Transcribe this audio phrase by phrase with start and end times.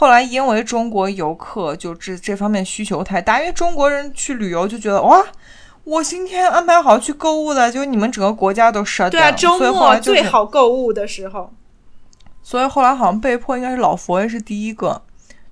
[0.00, 5.22] 后来因为中国游客就这这方面需求太大，因为中国人去旅游就觉得哇，
[5.84, 11.52] 我今天安排好去购物的，就你们整个国家都 shut 对啊，down，周所以后末来就是最好购物的时候。
[12.42, 15.02] 所以后来好像被迫应该是老佛爷是第一个，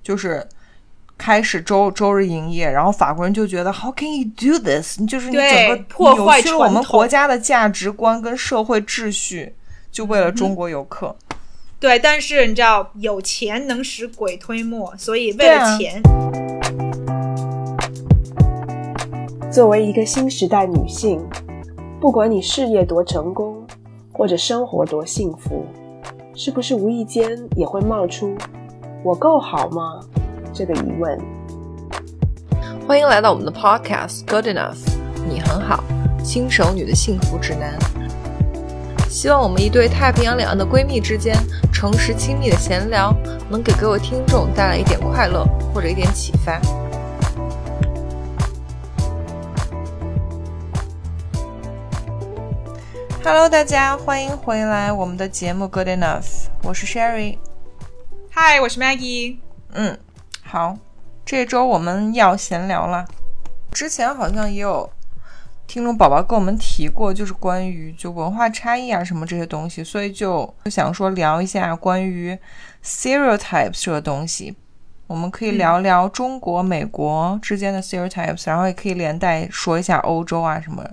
[0.01, 0.49] 就是
[1.15, 4.99] 开始周周日营业，然后法国人就觉得 How can you do this？
[5.05, 9.53] 就是你整个破坏了我们国家的价值观跟社会秩序，
[9.91, 11.15] 就为了中国游客。
[11.79, 16.01] 对，但是你知道，有钱能使鬼推磨，所以为了钱，
[19.49, 21.25] 作为一个新时代女性，
[22.01, 23.65] 不管你事业多成功，
[24.11, 25.65] 或者生活多幸福，
[26.35, 28.35] 是不是无意间也会冒出
[29.01, 30.01] “我够好吗”
[30.53, 31.17] 这个疑问？
[32.85, 34.79] 欢迎来到我们的 Podcast Good Enough，
[35.29, 35.81] 你很好，
[36.25, 37.79] 新手女的幸福指南。
[39.09, 41.35] 希望我们一对太平洋两岸的闺蜜之间
[41.73, 43.11] 诚实亲密的闲聊，
[43.49, 46.61] 能给各位听众带来一点快乐或者一点启发。
[53.23, 57.39] Hello，大家欢迎回来我们的节目 Good Enough，我是 Sherry。
[58.29, 59.39] 嗨，我是 Maggie。
[59.73, 59.97] 嗯，
[60.43, 60.77] 好，
[61.25, 63.05] 这周我们要闲聊了。
[63.71, 64.87] 之前好像也有
[65.69, 72.35] 听众宝宝跟我们提过，就是关于就文化差异啊什么这些东西，所以就就想说聊一下关于
[72.83, 74.55] stereotypes 这个东西。
[75.05, 80.83] 我们可以聊聊中国、美国之间的 stereotypes，然后也可以连带说一下欧洲啊什么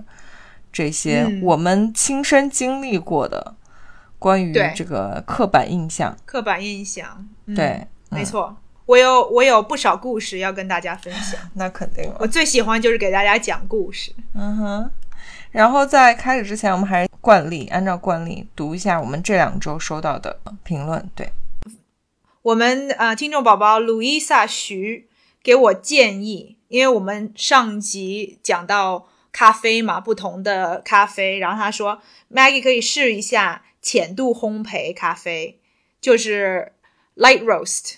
[0.71, 3.55] 这些嗯我们亲身经历过的
[4.19, 6.15] 关于这个刻板印象。
[6.23, 7.65] 刻板印象，嗯、对，
[8.11, 8.55] 嗯，没错，
[8.87, 11.39] 我有我有不少故事要跟大家分享。
[11.53, 12.15] 那肯定了。
[12.19, 14.11] 我最喜欢就是给大家讲故事。
[14.33, 14.91] 嗯哼，
[15.51, 21.07] 然后在开始之前，我们还是惯例，按照惯例读一下我们这两周收到的评论。
[21.13, 21.31] 对，
[22.41, 25.09] 我们呃，听众宝宝路易萨徐
[25.43, 35.59] 给我建议，因为我们上集讲到咖啡嘛，不同的咖啡，然后他说 Maggie 可以试一下浅度烘焙咖啡，
[35.99, 36.71] 就是
[37.17, 37.95] light roast。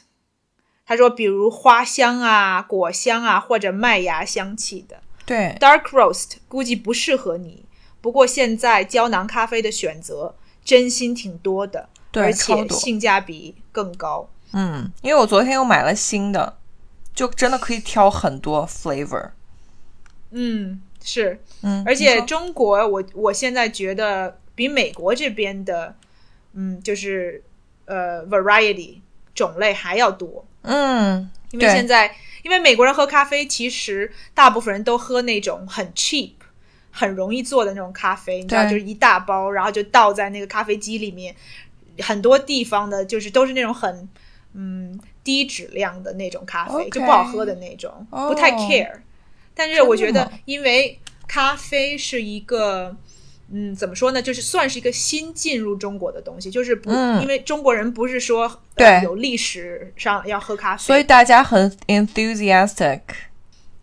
[0.90, 5.00] 他说，比如花香啊、果香啊，或者麦芽香气的。
[5.24, 7.64] 对，Dark roast 估计不适合你，
[8.02, 10.34] 不过现在胶囊咖啡的选择
[10.66, 14.28] 真心挺多的，对而且性价比更高。
[14.54, 16.58] 嗯，因为我昨天又买了新的，
[17.14, 19.30] 就真的可以挑很多 flavor。
[20.32, 25.96] 嗯，是，嗯，而且中国我我现在觉得比美国这边的，
[26.54, 27.44] 嗯，就是
[27.86, 29.02] 呃 variety
[29.36, 36.34] 种类还要多，嗯，因为现在因为美国人喝咖啡，其实大部分人都喝那种很 cheap。
[36.92, 41.34] 很容易做的那种咖啡，你知道，就是一大包，然后就倒在那个咖啡机里面。
[42.00, 44.10] 很多地方的，就是都是那种很
[44.54, 49.02] 嗯低质量的那种咖啡就不好喝的那种不太哦 care。
[49.54, 52.98] 但是我觉得因为咖啡是一个，
[53.52, 63.02] 嗯，怎么说呢，就是算是一个新进入中国的东西，就是不，嗯因为中国人不是说、呃对有历史上要喝咖啡，所以大家很 enthusiastic。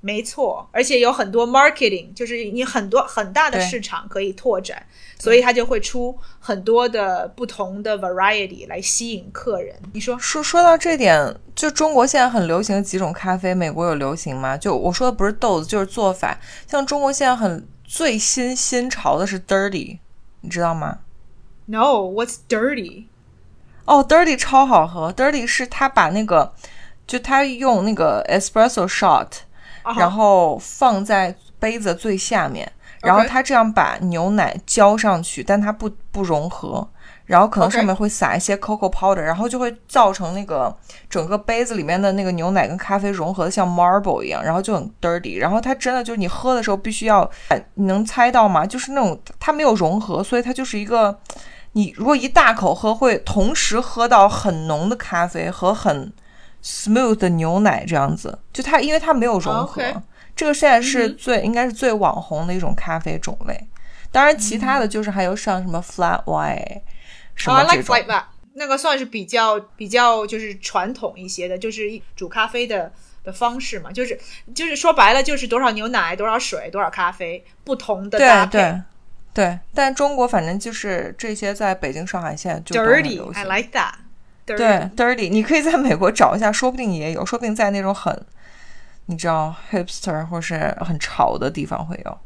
[0.01, 4.81] 没错，而且有很多 marketing，就是你很多很大的市场可以拓展，
[5.19, 9.75] 所以它就会出很多的不同的 variety 来吸引客人。
[9.93, 14.57] 你说说说到这点，就中国现在很流行的几种咖啡，美国有流行吗？
[14.57, 16.39] 就我说的不是豆子，就是做法。
[16.69, 19.99] 像中国现在很最新新潮的是 dirty，
[20.41, 20.99] 你知道吗
[21.67, 23.05] ？No，what's dirty？
[23.85, 26.53] 哦，dirty 超好喝，dirty 是他把那个，
[27.07, 29.29] 就他用那个 espresso shot，、
[29.97, 32.71] 然后放在杯子最下面，
[33.01, 36.89] 然后他这样把牛奶浇上去，但它不不融合，
[37.27, 40.75] 然后可能上面会撒一些 cocoa powder，然后就会造成那个
[41.11, 47.31] 整个杯子里面的那个牛奶跟咖啡融合的像 marble 一样，然后就很 dirty，然后它真的就是你喝的时候必须要，
[47.75, 48.65] 你能猜到吗？
[48.65, 51.19] 就是那种它没有融合，所以它就是一个。
[51.73, 56.11] 你如果一大口喝，会同时喝到很浓的咖啡和很
[56.65, 58.39] smooth 的牛奶，这样子。
[58.51, 59.83] 就它，因为它没有融合
[60.35, 63.69] 这个现在是最、应该是最网红的一种咖啡种类。
[64.11, 66.81] 当然，其他的就是还有像什么 flat white、
[67.45, 67.97] ，I 么这 like 种。
[67.97, 68.25] flat that，
[68.55, 72.93] 那个算是比较比较就是传统一些的，就是一煮咖啡的
[73.25, 74.19] 的方式嘛，就是
[74.55, 78.53] 就是说白了就是多少牛奶、多少水、多少咖啡，不同的搭配。
[78.53, 78.83] 对对
[79.35, 83.45] 对，但中国反正就是这些，在北京、上海现在就 Dirty，I。
[83.45, 83.93] like that。
[84.47, 88.25] 对 Dirty，，dirty，你可以在美国找一下，说不定也有，说不定在那种很，
[89.07, 92.19] 你知道 hipster 或是很潮的地方会有。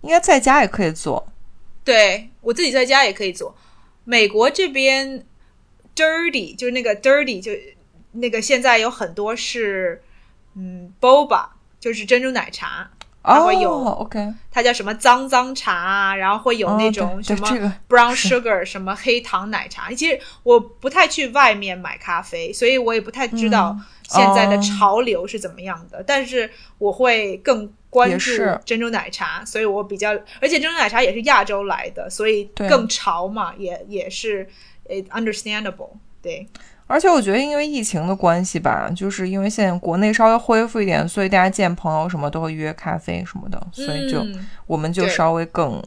[0.00, 1.24] 应该在家也可以做。
[1.84, 3.54] 对我自己在家也可以做。
[4.06, 5.26] 美国这边
[5.94, 7.50] dirty 就是那个 dirty 就
[8.12, 10.00] 那个现在有很多是
[10.54, 11.48] 嗯 boba，
[11.80, 12.90] 就是珍珠奶茶，
[13.26, 19.92] 它会有哦，OK，它叫什么脏脏茶啊，然后会有那哦种什么 brown sugar 什么黑糖奶茶。
[19.92, 23.76] 其实我不太去外面买咖啡，所以我也不太知道
[24.08, 26.02] 现在的哦潮流是怎么样的。
[26.06, 28.30] 但是我会更关注
[28.64, 34.48] 珍珠奶茶，所以我比较，而且珍珠奶茶也是亚洲来的，所以更潮嘛，也也是
[34.88, 35.90] 呃 understandable。
[36.22, 36.46] 对，
[36.86, 45.82] 而且我觉得因为疫情的关系吧，就是因为现在国内稍微恢复一点，所以大家见朋友什么都会约咖啡什么的，所以就、嗯我们就稍微更，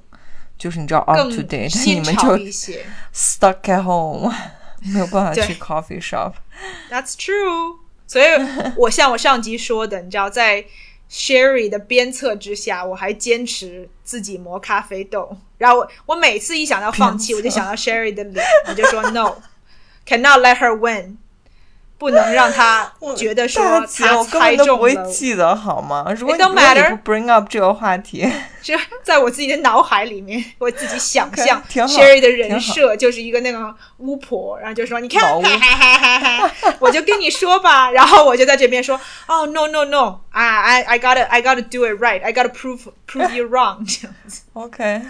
[0.57, 2.37] 就是你知道 up to date，你们就
[3.13, 4.33] stuck at home，
[4.93, 6.33] 没有办法去 coffee shop。
[6.89, 7.77] That's true。
[8.07, 8.25] 所以，
[8.75, 10.65] 我像我上集说的，你知道，在
[11.11, 15.37] Sherry 的鞭策之下，我还坚持自己磨咖啡豆。
[15.59, 19.11] 然后我我每次一想到放弃，我就想到 Sherry 的脸，我就说
[20.09, 21.19] No，cannot let her win，
[21.99, 24.95] 不能让他 觉得说大姐，她我根猜本都不会。
[25.11, 26.05] 记得好吗？
[26.17, 28.27] 如果 It 你 don't 如果你 matter 不 bring up 这个话题，
[28.63, 28.73] 是
[29.03, 35.35] 在我自己的脑海里面，我自己想象 Sherry 的人设就是一个那个巫婆，然后就说：“你看，
[36.79, 45.01] 我就跟你说吧。”然后我就在这边说：“哦、n o no no，啊，I I gotta I gotta do it right，I gotta prove prove you wrong。”这样子，OK，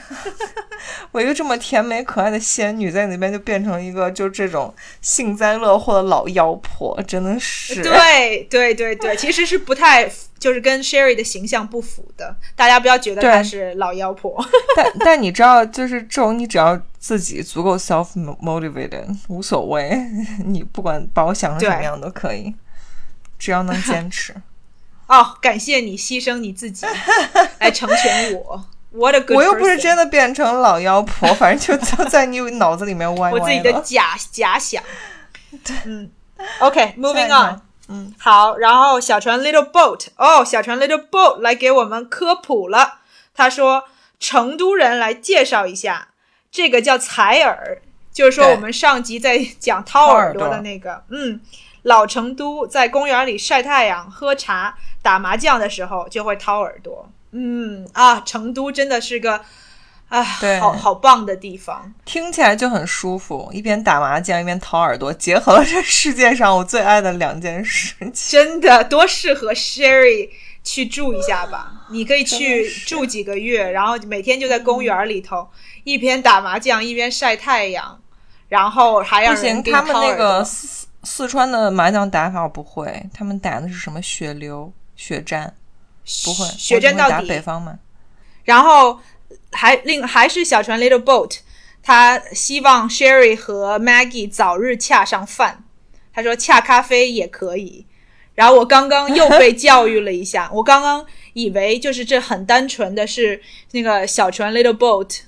[1.12, 7.82] 我一个这么甜美可爱的仙女，在你那边就变成一个就这种幸灾乐祸的老妖婆，真的是。
[7.84, 14.44] 对对对对，其实是不太就是跟 Sherry 的形象不符的，大家不要觉得对她是老妖婆。
[14.76, 18.10] 但但你知道，就是这种你只要自己足够 self
[18.42, 20.00] motivated，无所谓，
[20.46, 22.54] 你不管把我想成什么样都可以，
[23.38, 24.36] 只要能坚持。
[25.08, 26.86] 哦，感谢你牺牲你自己
[27.60, 28.66] 来成全我。
[28.92, 34.82] What 我又不是真的变成老妖婆，反正就就在你脑子里面歪歪我自己的假假想。
[35.86, 36.10] 嗯
[37.26, 37.62] 一条 on。
[37.92, 43.00] 嗯，好，然后小船 Little Boat，哦，小船 Little Boat 来给我们科普了。
[43.34, 43.86] 他说，
[44.20, 46.10] 成都人来介绍一下，
[46.52, 47.82] 这个叫采耳，
[48.12, 51.42] 就是说我们上集在讲掏耳朵的那个，嗯，
[51.84, 57.10] 老成都在公园里晒太阳、喝茶、打麻将的时候就会掏耳朵。
[57.32, 59.42] 嗯啊，成都真的是个
[60.10, 61.94] 啊，对好好棒的地方。
[62.04, 68.12] 听起来就很舒服，一边打麻将一边掏耳朵，结合了这世界上我最爱的两件事情。
[68.14, 70.30] 真的多适合 Sherry
[70.64, 71.86] 去住一下吧。
[71.92, 75.48] 你可以去住几个月，然后每天就在公园里头，
[75.84, 78.00] 一边打麻将一边晒太阳，
[78.48, 85.54] 然后还让不行，人给他们那个四四川的麻将打法我不会，他们打的是什么血流、血战，
[86.26, 87.28] 不会，血战到底。
[87.28, 87.78] 北方嘛。
[88.46, 89.00] 然后
[89.52, 91.38] 还另还是小船 Little Boat，
[91.82, 95.64] 他希望 Sherry 和 Maggie 早日恰上饭。
[96.14, 97.86] 他说恰咖啡也可以。
[98.36, 103.42] 然后我刚刚又被教育了一下，我刚刚以为就是这很单纯的是
[103.72, 105.20] 那个小船 Little Boat，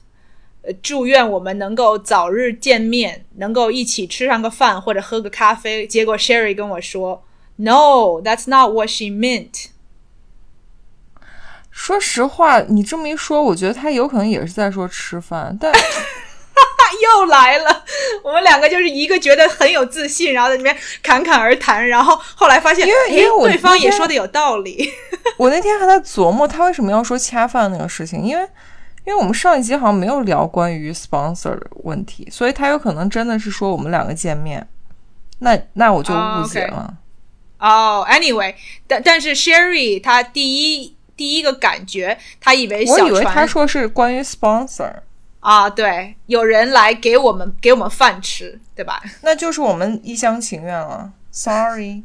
[0.62, 5.86] 呃，祝愿我们能够早日见面，能够一起吃上个饭或者喝个咖啡。
[5.86, 7.26] 结果 Sherry 跟我说
[7.58, 9.71] ，No，that's not what she meant。
[11.72, 15.72] 说实话，你这么一说，我觉得他有可能也是在说吃饭，但
[17.02, 17.84] 又来了，
[18.22, 24.92] 我们两个就是一个觉得很有自信，然后在那边侃侃而谈，然后后来发现，因为因为我对方也说的有道理。
[25.38, 28.44] 我那天还在琢磨他为什么要说恰饭那个事情，因为
[29.06, 34.68] 因为我们上一集好像没有聊关于 sponsor 的问题，所以他有可能真的是说我们两个见面，
[35.40, 36.94] 那那我就哦误解了。
[37.58, 44.92] 哦、a n y w a y 但但是 Sherry 他第一第一个感觉，他以为我小船以为他说是关于 sponsor，
[45.40, 49.00] 啊，对，有人来给我们给我们饭吃，对吧？
[49.22, 51.12] 那就是我们一厢情愿了。
[51.30, 52.02] Sorry，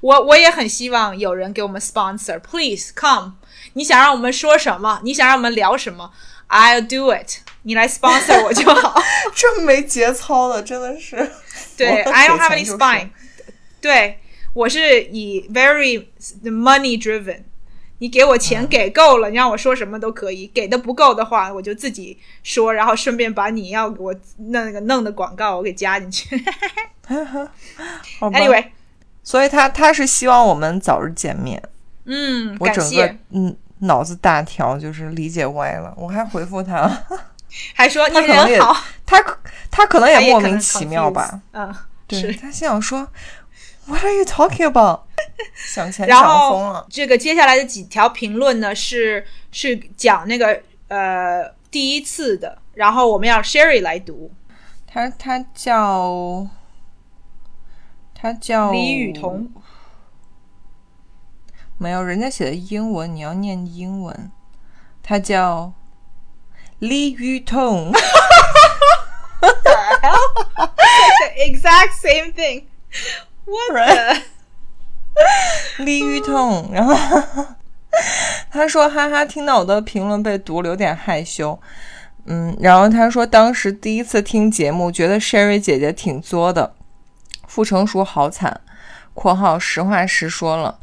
[0.00, 3.34] 我我也很希望有人给我们 sponsor，please come。
[3.74, 5.00] 你想让我们说什么？
[5.04, 6.10] 你想让我们聊什么
[6.48, 7.36] ？I'll do it。
[7.62, 9.00] 你来 sponsor 我就好。
[9.32, 11.16] 这么没节操的，真的是。
[11.76, 13.10] 对我，I don't have any spine。
[13.80, 14.18] 对，
[14.54, 16.06] 我是以 very
[16.42, 17.42] money driven。
[17.98, 20.46] 你给我钱给够了，你让我说什么都可以。
[20.48, 24.14] 给的不够的话，我就自己说，然后顺便把你要给我
[24.50, 26.42] 那个弄的广告我给加进去。
[28.18, 28.64] 好吧 anyway，
[29.22, 31.62] 所以他他是希望我们早日见面。
[32.04, 33.14] 嗯，我整个。
[33.30, 35.94] 嗯脑子大条，就是理解歪了。
[35.96, 36.90] 我还回复他，
[37.76, 38.76] 还说你他可能也人好，
[39.06, 39.38] 他可
[39.70, 41.40] 他可能也莫名其妙吧。
[41.52, 41.72] 嗯，
[42.08, 42.34] 对是。
[42.34, 43.06] 他心想说
[43.86, 45.02] ，What are you talking about？
[45.54, 46.86] 想钱然想疯后了。
[46.90, 54.32] 这个接下来的几条评论呢，是是讲那个呃第一次的，然后我们要 Sherry 来读。
[54.86, 56.46] 他他叫
[58.14, 59.50] 他叫李雨桐，
[61.76, 64.32] 没有，人家写的英文，你要念英文。
[65.02, 65.72] 他叫
[66.78, 67.92] 李雨桐。
[69.40, 72.66] The exact same thing.
[73.44, 74.22] What the?
[75.84, 76.94] 李雨桐，然后
[78.50, 81.58] 他说：“哈哈，听到我的评论被读了，有点害羞。”
[82.26, 86.74] 嗯，然后他说，当时第一次听节目，觉得 Sherry 姐姐挺作的，
[87.46, 88.60] 不成熟好惨
[89.14, 90.78] （括号实话实说了）。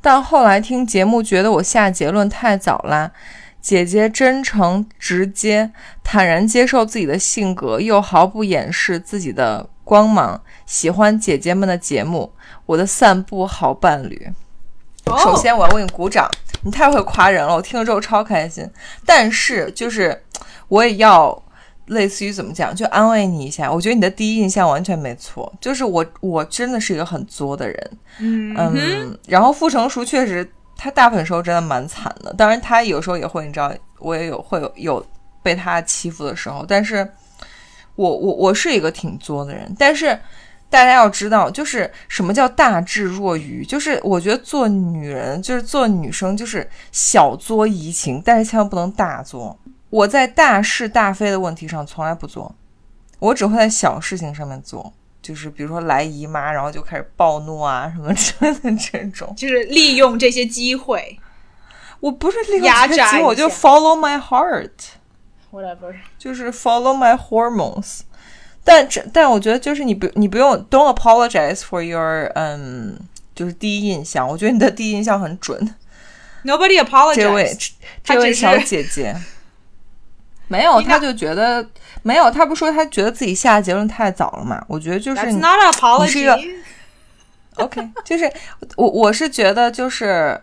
[0.00, 3.12] 但后来听节目，觉得我下结论太早啦。
[3.60, 5.70] 姐姐真诚、直接、
[6.04, 10.40] 坦然接受自己的性格，又毫不掩饰自己的光芒。
[10.64, 12.32] 喜欢姐姐们的节目，
[12.68, 14.30] 我的散步好伴侣。
[15.06, 16.30] 首先，我要为你鼓掌，
[16.62, 18.68] 你太会夸人了，我听了之后超开心。
[19.06, 20.22] 但是，就是
[20.68, 21.42] 我也要
[21.86, 23.72] 类似于怎么讲，就安慰你一下。
[23.72, 29.18] 我觉得你的第一印象完全没错，就是我我真的是一个很作的人，嗯嗯。
[29.26, 30.46] 然后傅成熟确实，
[30.76, 32.34] 他大部分时候真的蛮惨的。
[32.34, 35.06] 当然，他有时候也会，你知道，我也有会有有
[35.42, 36.66] 被他欺负的时候。
[36.68, 37.10] 但是
[37.94, 40.20] 我我我是一个挺作的人，但是。
[40.70, 49.58] 大家要知道，就是什么叫大智若愚，就是我觉得做女人，就是做女生，就是小作怡情，但是千万不能大作。
[49.90, 52.54] 我在大是大非的问题上从来不作，
[53.18, 61.18] 我只会在小事情上面做，就是比如说来姨妈，然后就开始暴怒啊什么之类的这种，就是利用这些机会。
[62.00, 68.00] 我不是利用这些机会，我就 follow my heart，whatever，就是 follow my hormones。
[68.68, 72.98] 但这，但我觉得就是你不，你不用 don't apologize for your 嗯，
[73.34, 74.28] 就是第一印象。
[74.28, 75.74] 我觉得你的第一印象很准。
[76.44, 77.14] Nobody apologize。
[77.14, 77.56] 这位
[78.04, 79.16] 这位小姐姐，
[80.48, 81.66] 没有，她就觉得
[82.02, 84.62] 没有，她不说她觉得自己下结论太早了嘛？
[84.68, 86.04] 我觉得就是 That's not apology。
[86.04, 86.38] 你是一个
[87.64, 88.30] OK，就是
[88.76, 90.38] 我我是觉得就是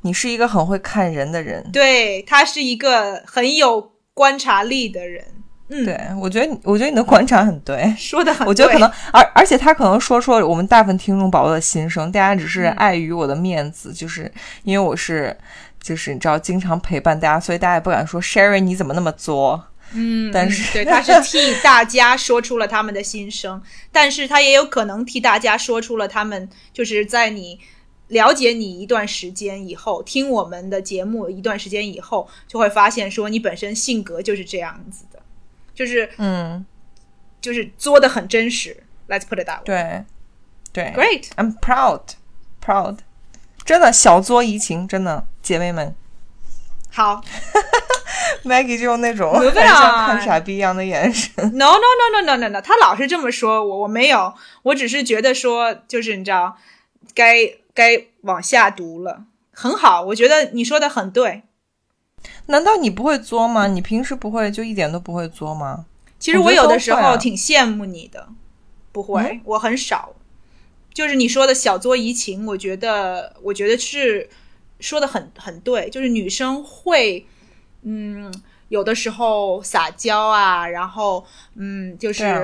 [0.00, 5.24] 你是一个很会看人的人，对他是一个很有观察力的人。
[5.68, 8.48] 嗯，对我觉得你，我觉得你的观察很对， 说的很对。
[8.48, 14.30] 我觉得可能，而而且他可能说出了我们大部分听众宝宝的心声，大家只是嗯碍于我的面子，就是
[14.64, 15.36] 因为我是，
[15.82, 19.62] 就是你知道，经常陪伴大家，所以大家也不敢说 Sherry 你怎么那么作。
[19.92, 27.58] 嗯，但是对，他是替大家说出了他们的心声，但是他也有可能替大家说出了他们就是在你
[28.08, 35.17] 了解你一段时间以后，听我们的节目一段时间以后，就会发现说你本身性格就是这样子的，
[35.78, 36.66] 就是嗯，
[37.40, 38.82] 就是作的很真实。
[39.06, 39.64] Let's put it that way。
[39.64, 40.04] 对，
[40.72, 41.28] 对，Great。
[41.36, 42.00] I'm proud,
[42.60, 42.98] proud，
[43.64, 45.94] 真的小作怡情，真的姐妹们。
[46.90, 47.22] 好
[48.42, 51.32] Maggie 就用那种很像看傻逼一样的眼神。
[51.56, 56.56] No no no no no no no，他老是这么说我，我没有，我只是觉得说，就是你知道，
[57.14, 61.44] 该该往下读了，很好，我觉得你说的很对。
[62.48, 63.66] 难道你不会作吗？
[63.66, 65.86] 你平时不会就一点都不会作吗？
[66.18, 68.28] 其实我有的时候挺羡慕你的，
[68.90, 70.14] 不会，嗯我很少。
[70.92, 74.28] 就是你说的小作怡情，我觉得，我觉得是
[74.80, 77.24] 说的很很对，就是女生会，
[77.82, 78.32] 嗯，
[78.68, 81.24] 有的时候撒娇啊，然后
[81.54, 82.42] 嗯，就是、啊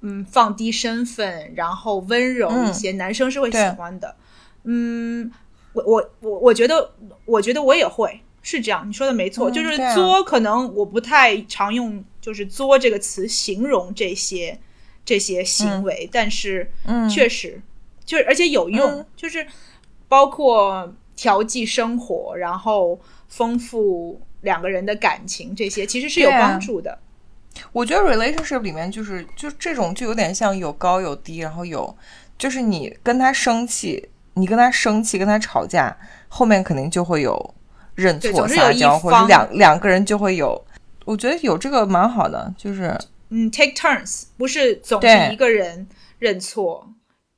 [0.00, 4.14] 嗯放低身份，然后温柔一些，男生是会喜欢的。
[4.62, 5.28] 嗯，
[5.72, 6.92] 我我我我觉得，
[7.24, 14.58] 我觉得我也会是这样，你说的没错，嗯就是作，可能我不太常用就是作这个词形容这些
[15.04, 17.60] 这些行为，但是嗯，确实
[18.04, 19.06] 就是而且有用，嗯。
[19.16, 19.46] 就是
[20.08, 26.98] 包括调剂生活，然后丰富两个人的感情，这些其实是有帮助的。
[27.72, 31.94] 我觉得 relationship 里面就是就这种就有点像有高有低，然后有
[32.38, 35.94] 就是你跟他生气，你跟他生气，跟他吵架，
[36.28, 37.54] 后面肯定就会有
[37.98, 40.64] 认错、撒娇，或者两两个人就会有。
[41.04, 42.96] 我觉得有这个蛮好的，就是
[43.30, 45.88] 嗯，take turns 不是总是一个人
[46.18, 46.86] 认错，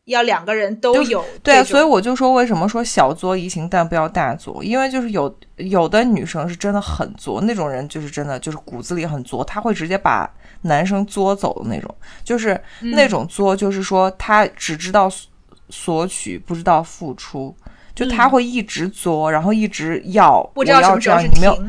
[0.04, 10.28] 要两个人都有对啊，所以我就说为什么说小作怡情，但不要大作，因为就是有有的女生是真的很作，那种人就是真的就是骨子里很作，她会直接把
[10.62, 15.30] 男生作走的那种，就是嗯那种作，就是说她只知道索
[15.70, 17.54] 索取，不知道付出。
[17.94, 21.64] 就他会一直作，然后一直要，嗯不知道是你没有。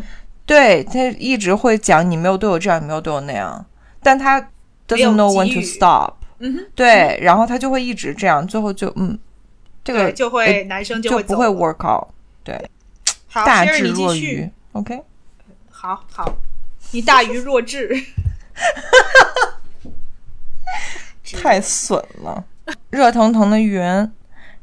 [0.45, 3.65] 对他一直会讲你没有对我这样，你没有对我那样，
[4.01, 4.41] 但他
[4.87, 6.15] doesn't know when to stop。
[6.39, 9.17] 嗯哼，对，然后他就会一直这样，最后就嗯，
[9.83, 12.07] 这个，就会男生会就不会 work out，
[13.27, 14.49] 好大智若愚。
[14.73, 15.01] OK，
[15.69, 16.33] 好好，
[16.91, 17.95] 你大愚若智。
[21.41, 22.43] 太损了。
[22.89, 24.11] 热腾腾的云。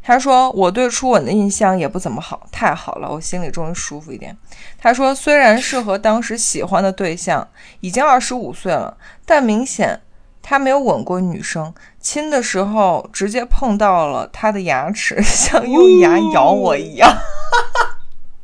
[0.09, 4.35] 他说：“我对初吻的印象也不怎么好，太好了，我心里终于舒服一点。”
[4.81, 7.47] 他说：“虽然是和当时喜欢的对象，
[7.81, 8.97] 已经二十五岁了，
[9.27, 10.01] 但明显
[10.43, 17.15] 他没有吻过女生，亲的时候直接碰到了他的牙齿，像用牙 咬我一样。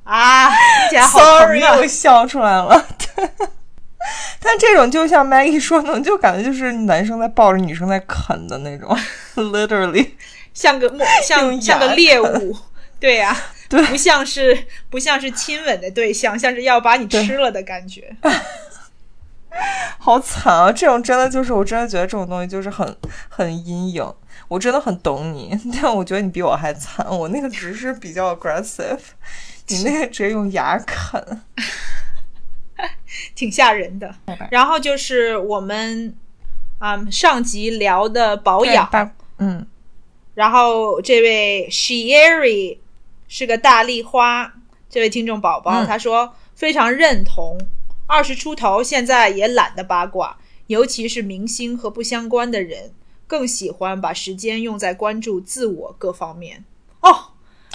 [0.03, 0.51] 啊，
[1.11, 2.87] Sorry，我笑出来了。
[3.17, 3.31] 对，
[4.39, 8.95] 但这种就像 Maggie 说的，就感觉就是男生在抱着女生在啃的那种，
[9.37, 10.11] literally。
[10.55, 12.57] 像个莫像像个猎物，
[12.99, 13.37] 对呀、
[13.69, 18.17] 对不像是不像是亲吻的对象，像是要把你吃了的感觉。
[19.99, 20.73] 好惨啊！
[20.73, 22.97] 这种真的就是，我真的觉得这种东西就是很
[23.29, 24.15] 很阴影。
[24.49, 27.07] 我真的很懂你， 但我觉得你比我还惨。
[27.07, 28.99] 我那个只是比较 aggressive，
[29.69, 31.43] 你那个直接用牙啃。
[33.35, 34.13] 挺吓人的。
[34.51, 36.15] 然后就是我们
[36.81, 38.91] 嗯上集聊的保养，
[39.39, 39.65] 嗯
[40.35, 42.79] 然后这位 Sherry
[43.29, 44.53] 是个大丽花，
[44.91, 47.57] 这位听众宝宝、嗯他说非常认同，
[48.07, 52.93] 二十出头现在也懒得八卦，尤其是明星和不相关的人，
[53.27, 56.65] 更喜欢把时间用在关注自我各方面。
[57.01, 57.33] 哦，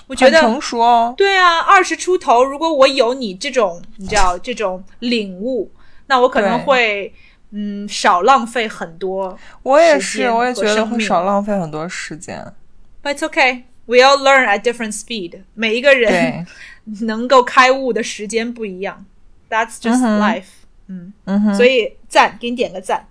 [0.07, 1.13] 我觉得很成熟哦。
[1.17, 5.71] 对啊，二十出头，如果我有你这种，你知道这种领悟，
[6.07, 7.13] 那我可能对会
[7.51, 9.37] 嗯少浪费很多。
[9.63, 12.53] 我也是，我也觉得会少浪费很多时间。
[13.01, 15.41] But it's okay, we all learn at different speed.
[15.53, 16.45] 每一个人，
[17.01, 19.05] 能够开悟的时间不一样
[19.49, 20.43] ，That's just life、
[20.87, 23.07] 嗯，嗯哼，所以赞，给你点个赞。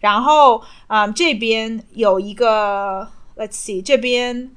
[0.00, 4.50] 然后啊、嗯这边有一个，Let's see，这边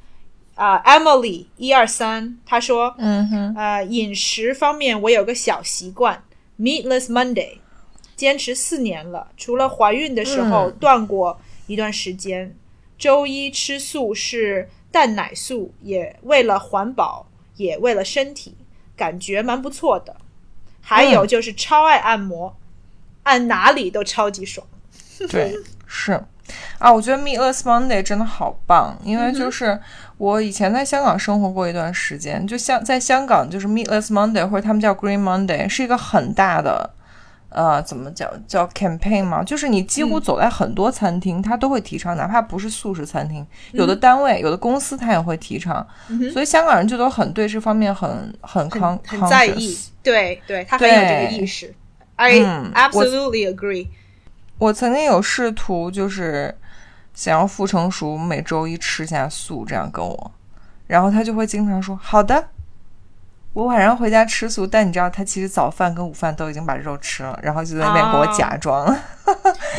[0.56, 6.22] 啊、Emily 一二三，她说，嗯哼，呃，饮食方面我有个小习惯
[6.60, 7.60] ，Meatless Monday，
[8.20, 9.26] 坚持四年了。
[9.38, 12.54] 除了怀孕的时候嗯断过一段时间，
[12.98, 18.58] 周一吃素是蛋奶素，也为了环保，也为了身体，
[18.98, 20.18] 感觉蛮不错的。
[20.82, 22.54] 还有嗯就是超爱按摩，
[23.24, 24.68] 按哪里都超级爽。
[25.30, 25.56] 对，
[25.88, 26.22] 是
[26.78, 29.80] 啊，我觉得 Meatless Monday 真的好棒，因嗯为就是
[30.18, 36.90] 我以前在香港生活过一段时间，就像在香港，就是 Meatless Monday 或者他们叫 Green Monday 是一个很大的。
[37.50, 39.44] 呃，怎么讲叫 campaign 嘛？
[39.44, 45.86] 就是你几乎走在很多餐厅，它都会提倡，哪怕不是素食餐厅，有的单位、有的公司它也会提倡。
[46.32, 51.74] 所以香港人就都很对这方面很很很很在意对对，他很有这个意识。
[52.16, 53.88] I 嗯 absolutely agree。
[54.58, 56.54] 我曾经有试图就是
[57.14, 60.32] 想要傅成熟每周一吃下素，这样跟我，
[60.86, 62.50] 然后他就会经常说：“好的，
[63.60, 68.86] 我晚上回家吃素。”但你知道，他其实早饭跟午饭都已经把肉吃了，然后就在那边给我啊假装。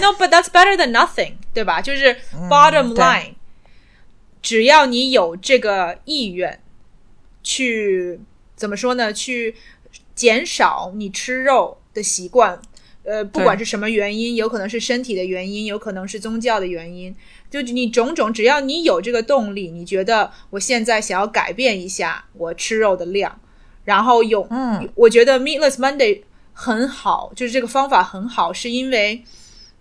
[0.01, 1.81] No, but that's better than nothing，对吧？
[1.81, 2.17] 就是
[2.49, 3.35] bottom line，、
[4.43, 6.61] 只要你有这个意愿，
[7.43, 8.21] 去
[8.55, 9.13] 怎么说呢？
[9.13, 9.57] 去
[10.15, 12.61] 减少你吃肉的习惯。
[13.03, 17.17] 呃，不管是什么原因，有可能是身体的原因，有可能是宗教的原因，
[17.51, 23.41] 就你种种，只要你有这个动力，你觉得我现在想要改变一下我吃肉的量，
[23.85, 29.25] 然后有，嗯，我觉得 Meatless Monday 很好，就是这个方法很好，是因为，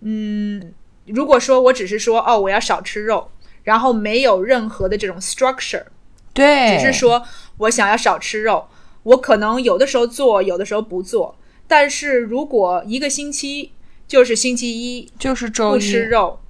[0.00, 0.72] 嗯，
[1.06, 3.30] 如果说我只是说哦，我要少吃肉，
[3.64, 5.84] 然后没有任何的这种 structure，
[6.32, 7.22] 对，只是说
[7.58, 8.66] 我想要少吃肉，
[9.02, 11.36] 我可能有的时候做，有的时候不做。
[11.68, 13.72] 但是如果一个星期
[14.08, 16.40] 就是星期一就是周一吃肉，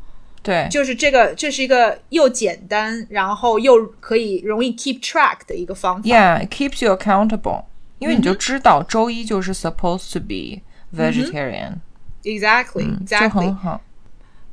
[0.43, 6.09] 对，就是这个，这是一个又简单，然后又可以容易 keep track 的一个方法。
[6.09, 7.65] Yeah, it keeps you accountable，
[7.99, 10.63] 因为你嗯就知道周一就是 supposed to be
[10.97, 11.75] vegetarian，、
[12.23, 13.29] Exactly, 就 exactly.
[13.29, 13.83] 很好。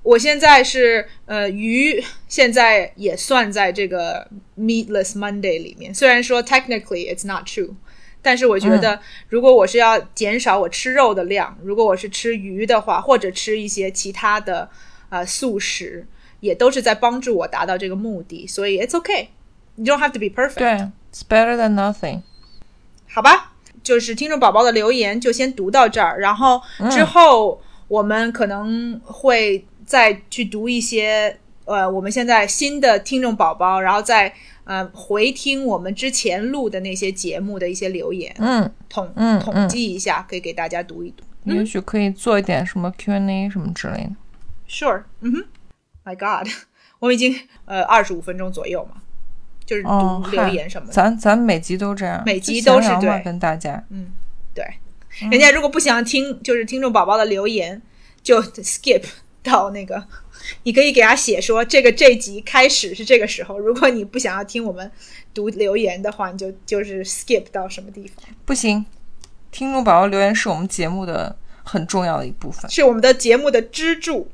[0.04, 5.94] 我现在是呃鱼，现在也算在这个 Meatless Monday 里面。
[5.94, 7.72] 虽然说 technically it's not true，
[8.22, 14.70] 但是我觉得如果我是要减少我吃肉的量，如果我是吃鱼的话，或者吃一些其他的
[15.10, 16.06] 呃素食，
[16.40, 18.46] 也都是在帮助我达到这个目的。
[18.48, 19.28] 所以 it's okay,
[19.76, 20.56] you don't have to be perfect。
[20.56, 20.70] 对
[21.12, 22.22] ，it's better than nothing。
[23.08, 34.34] 好吧，就是听众宝宝的留言就先读到这儿，然后之后我们可能会再去读一些呃我们现在新的听众宝宝，然后再
[34.66, 41.24] 呃回听我们之前录的那些节目的一些留言，嗯，统嗯统计一下，可以给大家读一读。
[41.46, 44.12] 也许可以做一点什么 Q&A 什么之类的。
[44.70, 45.46] Sure，嗯哼
[46.04, 46.52] ，My God，
[47.00, 49.02] 我们已经呃二十五分钟左右嘛，
[49.66, 50.94] 就是哦，读留言什么的。
[50.94, 53.84] 咱咱每集都这样，每集都是对跟大家。
[53.90, 54.12] 嗯
[54.54, 54.66] 对，
[55.30, 57.82] 人家如果不想听，就是听众宝宝的留言，
[58.22, 59.04] 就 skip
[59.44, 60.06] 到那个，
[60.64, 63.58] 你可以给他写说这个这集开始是这个时候。
[63.58, 64.92] 如果你不想要听我们
[65.34, 68.26] 读留言的话，你就就是 skip 到什么地方。
[68.46, 68.86] 不行，
[69.52, 74.30] 听众宝宝留言是我们节目的很重要的一部分，是我们的节目的支柱。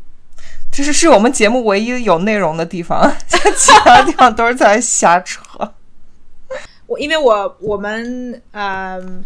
[0.76, 5.40] 这是是我们节目唯一有内容的地方， 其他地方都是在瞎扯。
[6.88, 9.24] 我因为我我们嗯，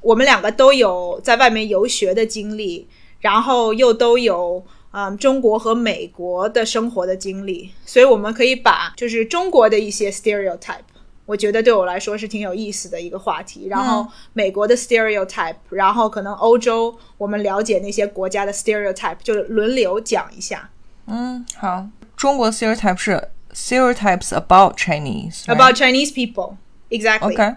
[0.00, 2.88] 我们两个都有在外面游学的经历，
[3.20, 10.88] 然后又都有嗯中国和美国的生活的经历，所以我们可以把就是中国的一些 stereotype，
[11.26, 13.68] 我觉得对我来说是挺有意思的一个话题。
[13.68, 20.70] 然后美国的 stereotype，然后可能欧洲我们了解那些国家的 stereotype，就是轮流讲一下。
[21.08, 26.56] 嗯，好，中国 stereotype 是 stereotypes about Chinese about Chinese people.
[26.90, 27.32] Exactly。
[27.32, 27.56] OK，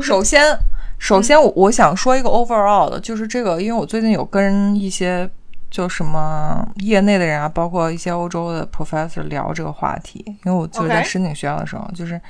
[0.00, 0.56] 首先，
[0.98, 5.28] 首先我我想说一个 overall 的，就是这个，因为我最近有跟一些
[5.70, 12.20] 就什么业内的人啊，包括一些欧洲的 professor 聊这个话题，因为我就是在申请学校的时候就是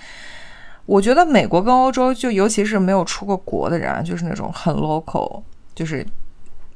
[0.86, 5.42] 我觉得美国跟欧洲，就尤其是没有出过国的人啊，就是那种很 local，
[5.74, 6.04] 就是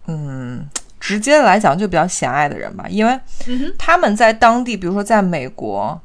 [0.07, 0.69] 嗯，
[1.05, 3.21] 直接来讲就比较狭隘的人吧，因为
[3.77, 6.01] 他们在当地，比如说在美国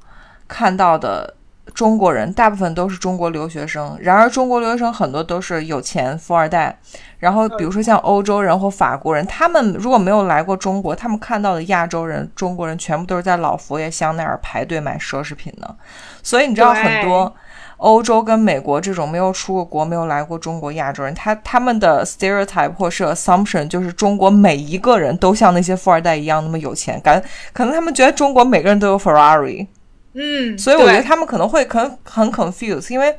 [0.46, 1.34] 看到的
[1.74, 3.98] 中国人，大部分都是中国留学生。
[4.02, 6.78] 然而，中国留学生很多都是有钱富二代。
[7.20, 15.76] 然后，比如说像欧洲人或法国人，他们如果没有来过中国，他们看到的亚洲人、中国人全部都是在老佛爷香奈儿排队买奢侈品的。
[16.22, 17.34] 所以你知道很多。
[17.80, 29.66] 欧洲跟美国这种没有出过国、没有来过中国亚洲人，他他们的 stereotype 或是 assumption 就是中国每一个人都像那些富二代一样那么有钱，感可能他们觉得中国每个人都有 Ferrari，
[30.14, 33.16] 嗯，所以我觉得他们可能会很很 confused，因为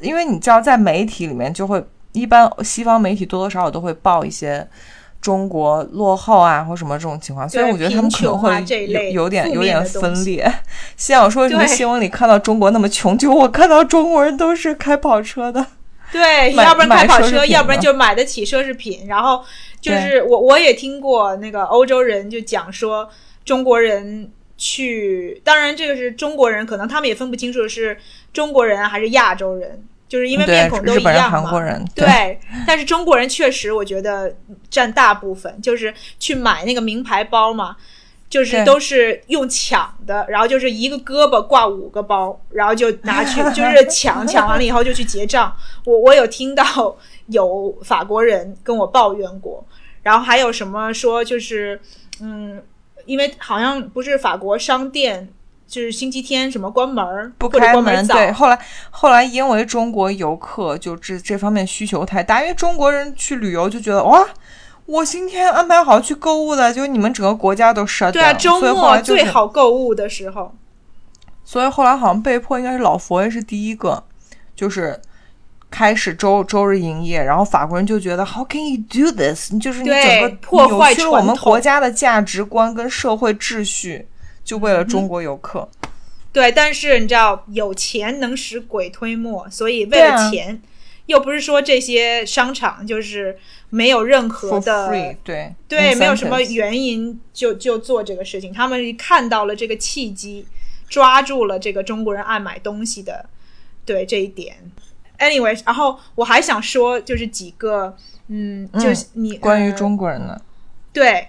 [0.00, 1.80] 因为你知道在媒体里面就会
[2.12, 4.66] 一般西方媒体多多少少都会报一些
[5.24, 8.52] 中国落后啊或什么这种情况，所以我觉得他们可能会
[8.86, 10.44] 有有点有点分裂。
[10.98, 15.64] 心想说什么对新闻里看到中国那么穷，就我看到中国人都是开跑车的。
[16.12, 19.06] 对，要不然开跑车，要不然就买得起奢侈品。
[19.06, 19.42] 然后
[19.80, 23.08] 就是我我也听过那个欧洲人就讲说，
[23.46, 27.96] 中国人去，当然这个是中国人，可能他们也分不清楚是
[28.30, 29.82] 中国人还是亚洲人，
[30.14, 31.40] 就是因为面孔都日本人、一样嘛。
[31.40, 34.32] 韩国人，对，但是中国人确实，我觉得
[34.70, 37.76] 占大部分，就是去买那个名牌包嘛，
[38.30, 45.52] 就是都是用抢的，然后就是一个胳膊挂五个包，然后就拿去就是 抢，抢完了以后就去结账。
[45.84, 46.64] 我我有听到
[47.26, 49.66] 有法国人跟我抱怨过，
[50.04, 51.80] 然后还有什么说就是
[52.20, 52.62] 嗯，
[53.04, 55.28] 因为好像不是法国商店。
[55.66, 58.06] 就是星期天什么关门儿不开门。
[58.06, 58.58] 对，后来
[58.90, 64.24] 后来因为中国游客就这这方面需求太大，因为中国人去旅游就觉得哇，
[64.86, 70.54] 我今天安排好去购物的，就你们整个国家都 shut 对啊，down 周所以后末来就是最好购物的时候。
[71.44, 74.02] 所以后来好像被迫应该是老佛爷是第一个，
[74.56, 74.98] 就是
[75.70, 79.52] 开始周周日营业，然后法国人就觉得 How can you do this？
[79.52, 84.08] 你就是你整个破坏了我们国家的价值观跟社会秩序，
[84.44, 85.68] 就为嗯了中国游客。
[86.32, 90.60] 对，但是你知道，有钱能使鬼推磨，所以为了钱，
[91.06, 93.38] 又不是说这些商场就是
[93.70, 94.88] 没有任何的
[95.22, 98.52] 对对，没有什么原因就就做这个事情。
[98.52, 100.44] 他们看到了这个契机，
[100.88, 103.26] 抓住了这个中国人爱买东西的
[103.84, 104.56] 对这一点。
[105.20, 110.40] Anyway，然后我还想说，就是几个，嗯，就是你、关于呃中国人的。
[110.92, 111.28] 对，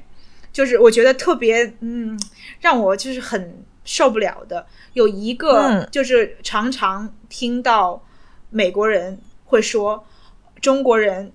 [0.51, 2.19] 就是我觉得特别，嗯，
[2.65, 5.87] 让我就是很受不了的，有一个嗯。
[5.91, 8.01] 就是常常听到
[8.49, 10.03] 美国人会说
[10.59, 11.31] 中国人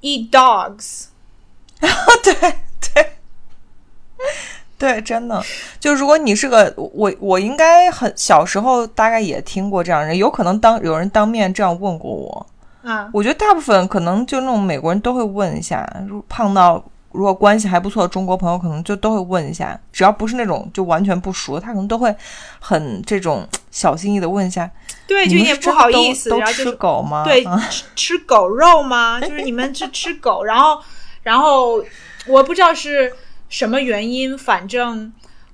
[0.00, 1.08] eat dogs，
[2.24, 2.32] 对
[2.80, 3.10] 对。
[4.78, 5.42] 对，真的，
[5.78, 12.46] 就如果你是个我，我应该很小时候大概也听过这样人，有可能当有人当面这样问过我。
[12.82, 16.82] 啊，我觉得大部分可能就那种美国人都会问一下，如果碰到
[17.12, 22.14] 如果关系还不错的中国朋友，可能就都会问一下，只要不是那种就完全不熟，他可能都会
[22.58, 24.70] 很这种小心翼翼的问一下。
[25.06, 27.24] 对，就你有点不好意思，都吃然后就是狗吗？
[27.24, 29.20] 对啊吃吃狗肉吗？
[29.20, 30.80] 就是你们是吃狗，然后
[31.22, 31.82] 然后
[32.26, 33.12] 我不知道是
[33.48, 35.12] 什么原因，反正。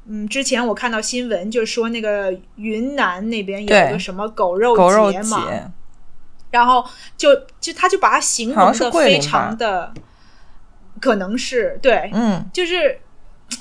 [0.09, 5.45] 嗯，之前我看到新闻，就说那个云南那边有一个什么狗肉节嘛，
[6.53, 9.93] 然后就就他就把它形容的非常的，
[11.01, 12.99] 可能是对，嗯，就是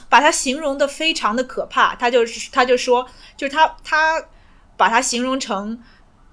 [0.09, 1.95] 把它形容的非常的可怕。
[1.95, 3.05] 他就是他就说，
[3.37, 4.21] 就是他他
[4.77, 5.79] 把它形容成，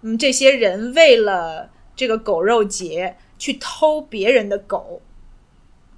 [0.02, 5.00] 嗯，这些人为了这个狗肉节去偷别人的狗，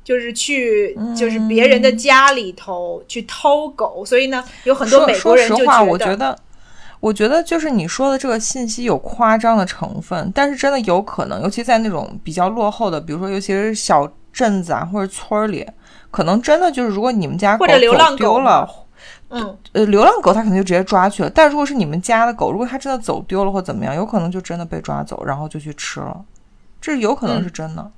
[0.03, 6.39] 就是去嗯就是别人的家里头去偷狗，所以呢，有很多美国人就说实话，我觉觉得，
[7.01, 15.67] 我觉得就是你说的这个信息有夸张的成分，但是真的有可能，尤其在那种比较落后的，比如说尤其是小镇子啊或者村儿里，
[16.11, 18.69] 可能真的就是如果你们家狗或者流浪走丢狗了。
[19.31, 26.25] 嗯，呃，流浪狗它可能就直接抓去了，但如果是你们家的狗，如果它真的走丢了或怎么样，有可能就真的被抓走，然后就去吃了，
[26.81, 27.91] 这有可能嗯是真的。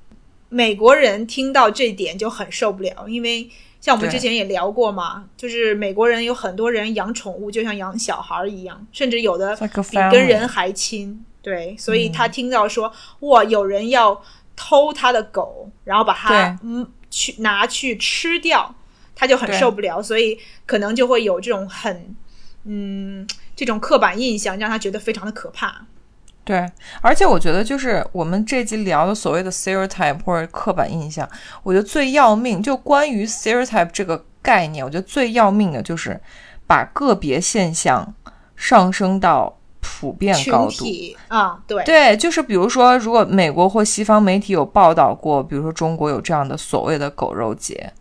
[0.49, 3.47] 美国人听到这点就很受不了，因为
[3.79, 9.55] 像我们之前也聊过嘛，就是美国人有很多人养宠物就像养小孩儿一样，甚至有的
[9.91, 11.23] 比跟人还亲。
[11.41, 14.19] 对，所嗯以他听到说、哇，有人要
[14.55, 18.75] 偷他的狗，然后把它嗯去拿去吃掉，
[19.15, 22.15] 他就很受不了，所以可能就会有这种很
[22.65, 25.85] 嗯这种刻板印象，让他觉得非常的可怕。
[26.43, 26.69] 对，
[27.01, 31.27] 而且我觉得就是我们这集聊的所谓的 stereotype 或者刻板印象，
[31.63, 36.19] 我觉得最要命，就关于 stereotype 这个概念，我觉得最要命的就是
[36.65, 38.13] 把个别现象
[38.55, 39.56] 上升到
[39.99, 40.85] 普遍高度。
[41.27, 47.91] 啊，对对，就是比如说，如果美国或西方媒体有报道过，比如说中国有这样的所谓的狗肉节，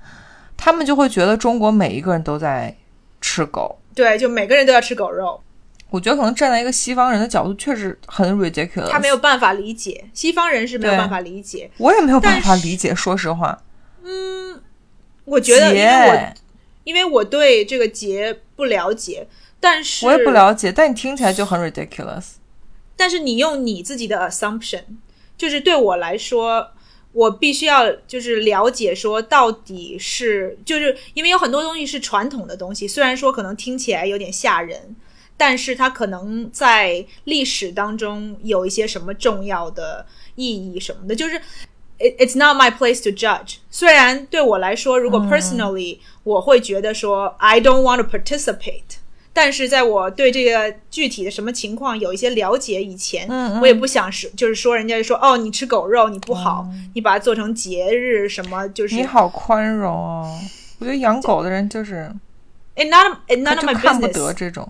[0.57, 2.77] 他们就会觉得中国每一个人都在
[3.21, 3.79] 吃狗。
[3.95, 5.41] 对，就每个人都要吃狗肉。
[5.91, 8.89] 我觉得可能站在一个西方人的角度，确实很 ridiculous。
[8.89, 11.71] 他没有办法理解，西方人是没有办法理解。
[11.79, 13.57] 我也没有办法理解，说实话。
[14.03, 14.61] 嗯
[15.25, 16.35] 我觉得，因为我
[16.85, 19.27] 因为我对这个节不了解，
[19.61, 22.35] 但是我也不了解，但你听起来就很 ridiculous。
[22.97, 24.83] 但是你用你自己的 assumption，
[25.37, 26.71] 就是对我来说，
[27.13, 34.97] 我必须要就是了解说到底是就是因为有很多东西是传统的东西，虽然说可能听起来有点吓人，
[35.37, 41.41] 但是它可能在历史当中有一些什么重要的意义什么的，就是。
[41.99, 43.57] it- It's not my place to judge。
[43.71, 48.99] 虽然对我来说，如果 personally、我会觉得说 I don't want to participate，
[49.37, 60.41] 但是在我对这个具体的什么情况有一些了解以前，嗯嗯我也不想是就是说人家就说哦你吃狗肉你不好，你把它做成节日什么就是你好宽容哦，
[60.79, 62.11] 我觉得养狗的人就是
[62.77, 64.67] ，it not it 他 none of 就看不得这种。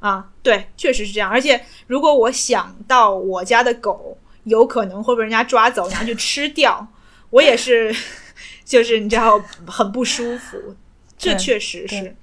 [0.00, 1.30] 啊，对，确实是这样。
[1.30, 6.86] 而且如果我想到我家的狗有可能会被人家抓走，然后去吃掉，
[7.30, 7.94] 我也是，
[8.66, 10.76] 就是你知道很不舒服。
[11.18, 12.16] 这确实是，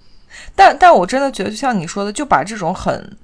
[0.58, 3.16] 但但我真的觉得，就像你说的，就把这种很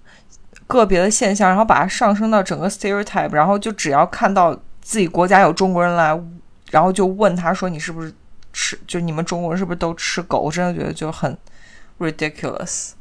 [0.68, 6.18] 个别的现象，然后把它上升到整个 stereotype，然后就只要看到自己国家有中国人来，
[6.70, 8.14] 然后就问他说你是不是
[8.54, 10.40] 吃，就你们中国人是不是都吃狗？
[10.42, 11.36] 我真的觉得就很
[11.98, 12.92] ridiculous。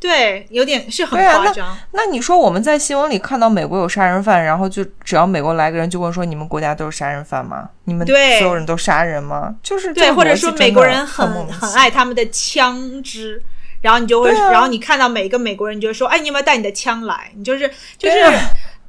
[0.00, 1.76] 对，有点是很夸张。
[1.92, 7.68] 那你说我们在新闻里看到美国有杀人犯，然后就只要美国来个人就问说你们国家都是杀人犯吗？
[7.84, 9.54] 你们对所有人都杀人吗？
[9.62, 13.42] 就是对，或者说美国人很很很爱他们的枪支，
[13.82, 17.30] 然后你就会，啊然后你看到每一个美国人，你就会说，哎，你有没有带你的枪来？
[17.36, 18.16] 你就是就是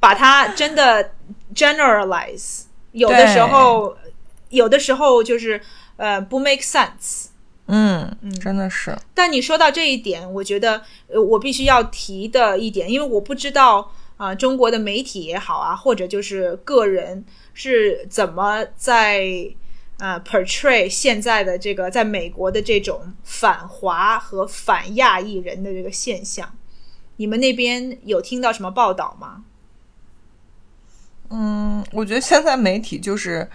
[0.00, 1.10] 把它真的
[1.54, 3.94] generalize，有的时候
[4.48, 5.60] 有的时候就是
[5.98, 7.26] 呃不 make sense。
[7.66, 19.24] 嗯嗯，真的是但你说到这一点，我觉得呃，我必须要提的一点，因为我不知道啊、中国的媒体也好啊，或者就是个人是怎么在
[19.98, 26.54] 呃 portray 现在的这个在美国的这种反华和反亚裔人的这个现象。
[27.16, 29.44] 你们那边有听到什么报道吗？
[31.30, 33.48] 嗯，我觉得现在媒体就是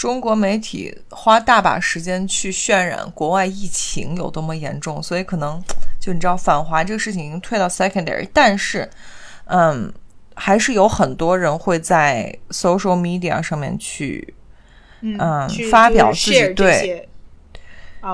[0.00, 5.62] 中国媒体花大把时间去渲染国外疫情有多么严重，所以可能
[6.00, 8.88] 就你知道反华这个事情已经退到 secondary，但是
[9.44, 9.92] 嗯，
[10.36, 14.32] 还是有很多人会在 social media 上面去
[15.02, 17.06] 嗯去发表自己对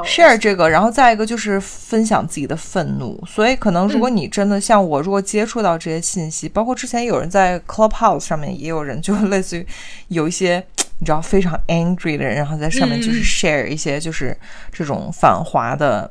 [0.04, 3.22] share 这个，然后再一个就是分享自己的愤怒。
[3.24, 9.64] 所以可能如果嗯你真的像我，如果接触到这些信息，包括之前有人在 Clubhouse 上面也有人，就 类似于
[10.08, 10.66] 有一些
[10.98, 14.36] 你知道非常 angry 的人，然后在上面就是 share 一些就是
[14.72, 16.10] 这种反华的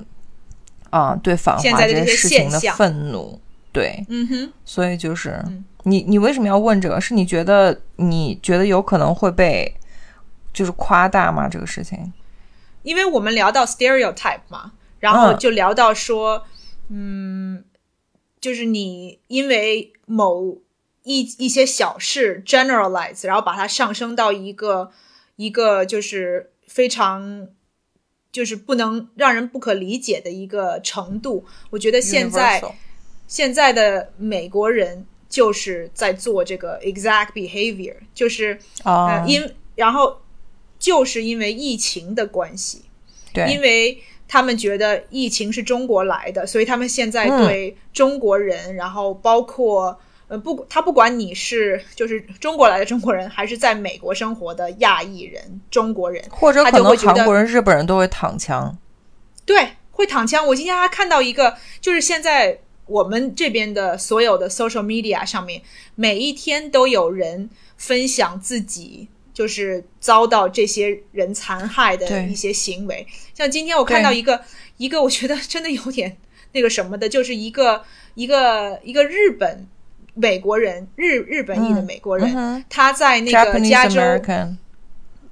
[0.90, 3.40] 啊、对反华这些事情的愤怒。
[3.72, 7.00] 对，嗯哼，所以就是、嗯你你为什么要问这个？
[7.00, 9.72] 是你觉得你觉得有可能会被
[10.52, 11.48] 就是夸大吗？
[11.48, 12.12] 这个事情？
[12.82, 16.44] 因为我们聊到 stereotype 嘛，然后嗯就聊到说，
[16.90, 17.64] 嗯
[18.42, 20.58] 就是你因为某
[21.06, 24.92] 一一些小事 generalize，然后把它上升到一个
[25.38, 27.48] 一个就是非常
[28.32, 31.46] 就是不能让人不可理解的一个程度。
[31.70, 32.62] 我觉得现在
[33.28, 40.22] 现在的美国人就是在做这个 exact behavior，就是啊呃，因然后
[40.78, 42.86] 就是因为疫情的关系，
[43.34, 47.46] 对，因为他们觉得疫情是中国来的，所以他们现在嗯。
[47.46, 58.78] 对中国人，然后包括呃不，他不管你是就是中国来的中国人，还是在美国生活的亚裔人、中国人，或者可能韩国人、日本人都会躺枪。
[59.46, 60.46] 对，会躺枪。
[60.48, 65.62] 我今天还看到一个，就是现在我们这边的所有的 social media 上面，
[65.94, 73.06] 每一天都有人分享自己就是遭到这些人残害的一些行为。
[73.36, 74.42] 像今天我看到一个
[74.78, 76.18] 一个，我觉得真的有点
[76.54, 77.84] 那个什么的，就是一个
[78.16, 79.68] 一个一个日本
[80.16, 84.02] 美国人，日日本裔的美国人，嗯他在那个加州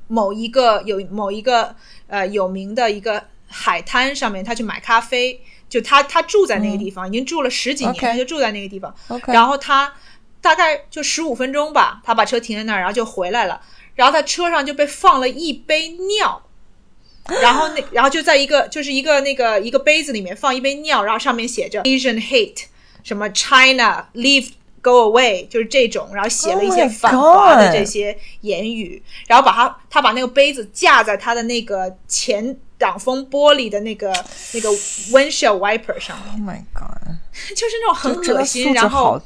[0.07, 1.75] 某一个有某一个
[2.07, 8.93] 呃有名的一个海滩上面，他去买咖啡，就他他住在那个地方，已经住了十几年他就住在那个地方。
[9.27, 9.93] 然后他
[10.41, 13.61] 大概就十五分钟吧，他把车停在那儿，然后就回来了。
[13.95, 16.43] 然后他车上就被放了一杯尿，
[17.41, 22.65] 然后那然后就在一个就是一个那个一个杯子里面放一杯尿，然后上面写着 Asian hate
[23.03, 24.49] 什么 China leave
[24.83, 34.13] go away，就是这种，然后写了一些 Oh 反华的这些言语，然后把他他把那个杯子架在他的那个前挡风玻璃的那个
[34.53, 34.69] 那个
[35.11, 37.15] windshield wiper 上面，Oh my God，
[37.55, 39.21] 就是那种很恶心，然后！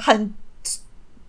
[0.00, 0.34] 很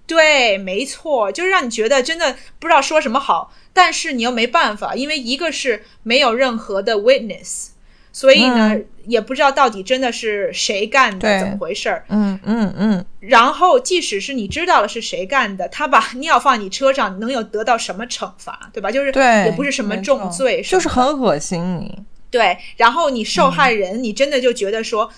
[0.05, 7.67] 对，没错，就是让你觉得真的不知道说什么好，但是你又没办法，因为一个是没有任何的 witness，
[8.15, 12.05] 所以呢、也不知道到底真的是谁干的，怎么回事儿。
[12.09, 18.91] 嗯嗯嗯，然后，即使是你知道了是谁干的，他把尿放你车上，能有得到什么惩罚，对吧？
[18.91, 22.03] 就是对，也不是什么重罪，就是很恶心你。
[22.29, 23.77] 对，然后你受害嗯。
[23.77, 25.09] 人，你真的就觉得说，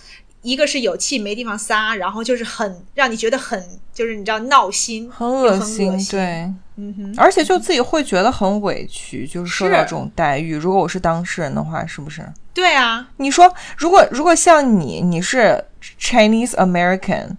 [0.41, 3.61] 一个是有气没地方撒，然后就是很让你觉得很
[3.93, 6.17] 就是你知道闹心，很又很恶心，恶心。
[6.17, 10.55] 对，嗯哼，而且就自己会觉得很委屈，就是受到这种待遇。
[10.55, 12.21] 如果我是当事人的话，是不是？
[12.53, 15.63] 对啊，你说，如果如果像你，你是
[15.99, 17.37] Chinese American，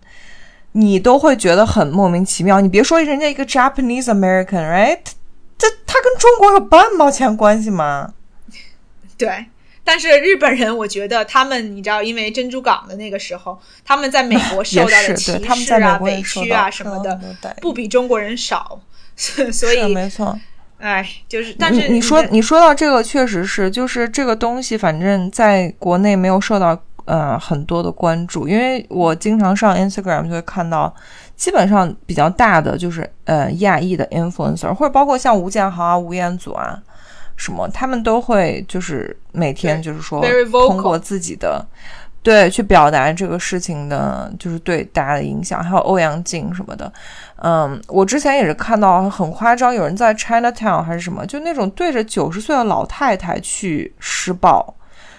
[0.72, 2.60] 你都会觉得很莫名其妙。
[2.60, 5.00] 你别说人家一个 Japanese American，right？
[5.58, 8.14] 这他跟中国有半毛钱关系吗？
[9.16, 9.46] 对。
[9.88, 18.80] 但是日本人，我觉得他们，你知道，因为珍珠港的那个时候，他们在美国受到的，歧对，他们视啊、委屈啊什么的，，的不比中国人少，
[19.52, 20.38] 所以，没错。
[20.78, 30.94] 哎，就是，但是你你说你说到这个，确实是，就是这个东西，反正在国内没有受到呃很多的关注，因为我经常上 Instagram 就会看到，
[31.34, 36.78] 基本上比较大的就是呃亚裔的 influencer，或者包括像吴建豪啊、吴彦祖啊
[37.36, 40.22] 什么，他们都会就是每天就是说
[40.68, 41.64] 通过自己的。
[42.22, 46.92] 对，去表达这个事情的，就是对大家的影响，还有欧阳靖什么的，
[47.42, 54.74] 嗯，我之前也是看到很夸张，有人在 Chinatown 还是什么，就那种对着九十岁的老太太去施暴，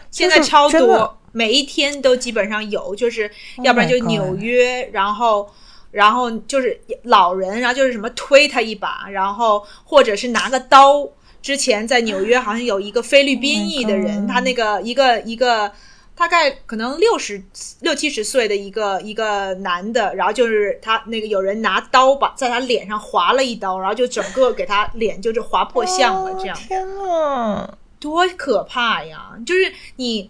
[0.09, 3.29] 现在超多，每一天都基本上有，就是
[3.63, 5.47] 要不然 Oh 就纽约，然后
[5.91, 11.07] 然后就是老人，然后就是什么推他一把，然后或者是拿个刀。
[11.39, 15.71] 之前在纽约好像有一个菲律宾裔的 Oh 人他那个一个一个
[16.17, 17.41] 大概可能六十
[17.81, 26.57] 六七十岁的一个一个男的，然后就是他那个有人拿刀把在他脸上划了一刀，然后就整个给他脸就是划破相了，这样。
[26.57, 29.31] 哦天呐，多可怕呀！
[29.45, 30.29] 就是你，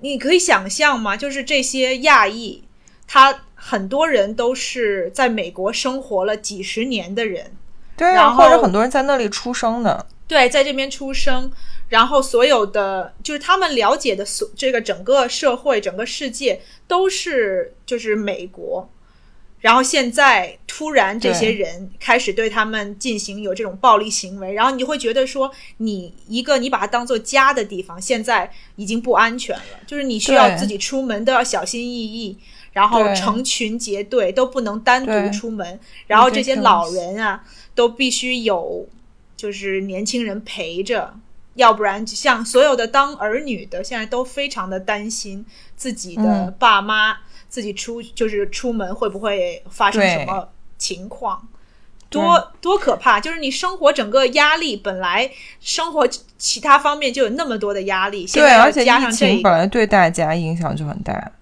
[0.00, 1.16] 你可以想象吗？
[1.16, 2.64] 就是这些亚裔，
[3.06, 7.52] 他很多人都是在美国生活了几十年的人，
[7.96, 11.50] 对啊，然后或者很多人在那里出生的，对，在这边出生，
[11.88, 18.88] 然后所有的就是他们了解的所这个整个社会、整个世界都是就是美国。
[19.60, 32.38] 然后现在突然这些人开始对他们进行有这种暴力行为，然后你会觉得说，你一个你把它当做家的地方，现在已经不安全了，就是你需要自己出门都要小心翼翼，
[32.72, 37.42] 然后成群结队都不能单独出门，然后这些老人啊
[37.74, 38.86] 都必须有
[39.36, 41.12] 就是年轻人陪着，
[41.58, 45.44] 要不然像所有的当儿女的，现在都非常的担心
[45.76, 47.18] 自己的嗯爸妈、
[47.48, 51.46] 自己出就是出门会不会发生什么情况。
[52.10, 53.20] 多多可怕！
[53.20, 55.30] 就是你生活整个压力，本来
[55.60, 56.08] 生活
[56.38, 61.32] 其他方面就有那么多的压力，现对，在要而且疫加上本来对大家影响就很大，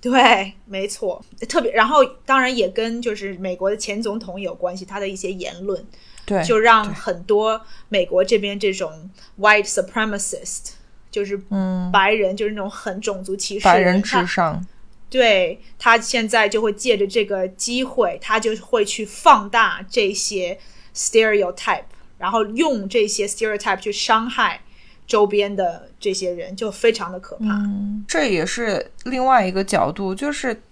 [0.00, 5.86] 对，没错，特别然后当然也跟就是美国的前总统有关系，他的一些言论，
[6.24, 10.72] 对，就让很多美国这边这种 white supremacist，
[11.10, 14.66] 就是嗯，白人，就是那种很种族歧视白人的他至上，
[15.10, 20.58] 对他现在就会借着这个机会，他就会去放大这些
[20.94, 21.84] stereotype，
[22.18, 24.62] 然后用这些 stereotype 去伤害
[25.06, 27.46] 周边的这些人，就非常的可怕。
[27.46, 30.62] 嗯，这也是另外一个角度，就是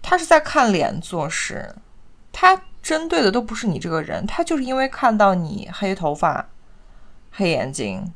[0.00, 1.74] 他是在看脸做事，
[2.32, 6.50] 他针对的都不是你这个人，他就是因为看到你黑头发、
[7.30, 8.12] 黑眼睛，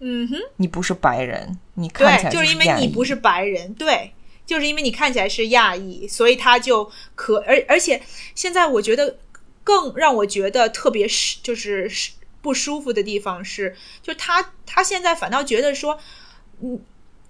[0.00, 4.12] 嗯哼，你不是白人，你看起来对，就是因为你不是白人，对，
[4.44, 8.02] 就是因为你看起来是亚裔，所以他就可而而且
[8.34, 9.16] 现在我觉得
[9.64, 15.98] 更让我觉得特别是就是是不舒服的地方是，就他他现在反倒觉得说，
[16.60, 16.78] 嗯，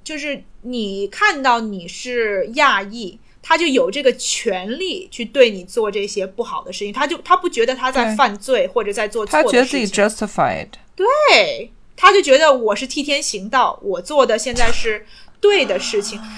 [0.02, 3.20] 就是你看到你是亚裔。
[3.42, 10.68] 他就有这个权利去对你做这些不好的事情，他就他不觉得他在犯罪或者在做错的他觉得自己事情 justified。
[10.94, 15.04] 对，他就觉得我是替天行道，我做的现在是
[15.40, 16.20] 对的事情。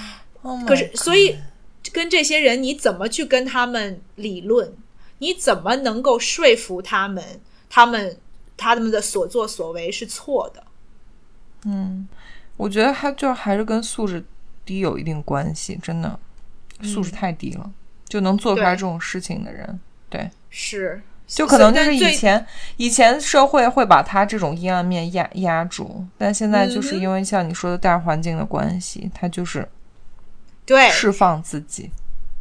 [0.41, 1.35] Oh 可是，所以
[1.91, 4.73] 跟这些人，你怎么去跟他们理论？
[5.17, 7.41] 你怎么能够说服他们？
[7.67, 8.17] 他们
[8.55, 10.63] 他们的所作所为是错的？
[11.65, 12.07] 嗯
[12.57, 14.23] 我觉得他就还是跟素质
[14.63, 16.19] 低有一定关系，真的，
[16.81, 17.71] 素质太低了，
[18.07, 22.45] 就能做出来这种事情的人，对，是，就可能就是以前
[22.77, 29.67] 以前社会会把他这种阴暗面压压住，但现在就是因为像你说的大环境的关系，他就是
[30.65, 30.89] 对。
[30.89, 31.89] 释放自己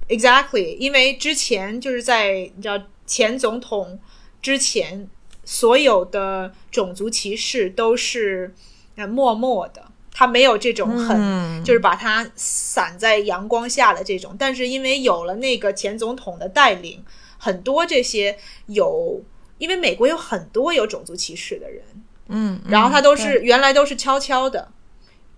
[0.09, 3.99] ，Exactly，因为之前就是在你知道前总统
[4.43, 5.09] 之前，
[5.45, 8.55] 所有的种族歧视都是
[8.97, 14.37] 呃默默的，他没有这种很、嗯就是把它散在阳光下的这种。
[14.39, 17.05] 但是因为有了那个前总统的带领，
[17.37, 19.21] 很多这些有，
[19.59, 21.83] 因为美国有很多有种族歧视的人，
[22.29, 24.69] 嗯，然后他都嗯是原来都是悄悄的，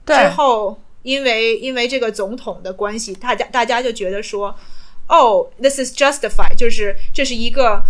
[0.05, 4.55] 之后，因为因为这个总统的关系，大家大家就觉得说，
[5.09, 7.83] 哦，this is justified，就是这是一个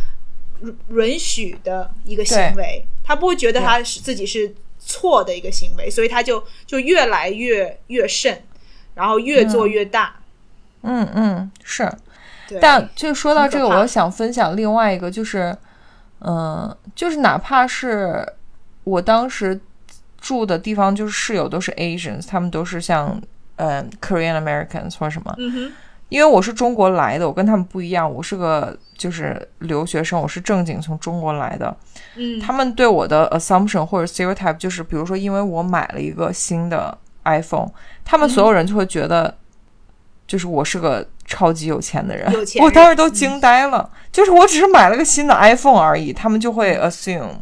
[0.63, 4.55] 允允许的一个行为，他不会觉得他是自己是
[4.87, 8.41] 错的一个行为，所以他就就越来越越甚，
[8.95, 10.15] 然后越做越大。
[10.83, 11.93] 嗯嗯是，
[12.49, 15.55] 对，但就说到这个，我想分享另外一个，就是，
[16.21, 18.25] 嗯、就是哪怕是
[18.85, 19.61] 我当时
[20.21, 23.21] 住的地方，就是室友都是 Asians，他们都是像
[23.57, 25.73] 嗯、Korean Americans 或什么，嗯哼，
[26.09, 31.77] 因为我是中国来的，我跟他们不一样，我是个就是留学生，我是正经从中国来的，
[32.15, 37.69] 嗯，他们对我的 assumption 或者 stereotype 就是，比如说，因为我买了一个新的 iPhone，
[38.05, 39.37] 他们所有人就会觉得，
[40.27, 42.33] 就是我是个超级有钱的人。
[42.33, 47.35] 有钱 我当时都惊呆了，就是我只是买了个新的 iPhone 而已，他们就会 assume。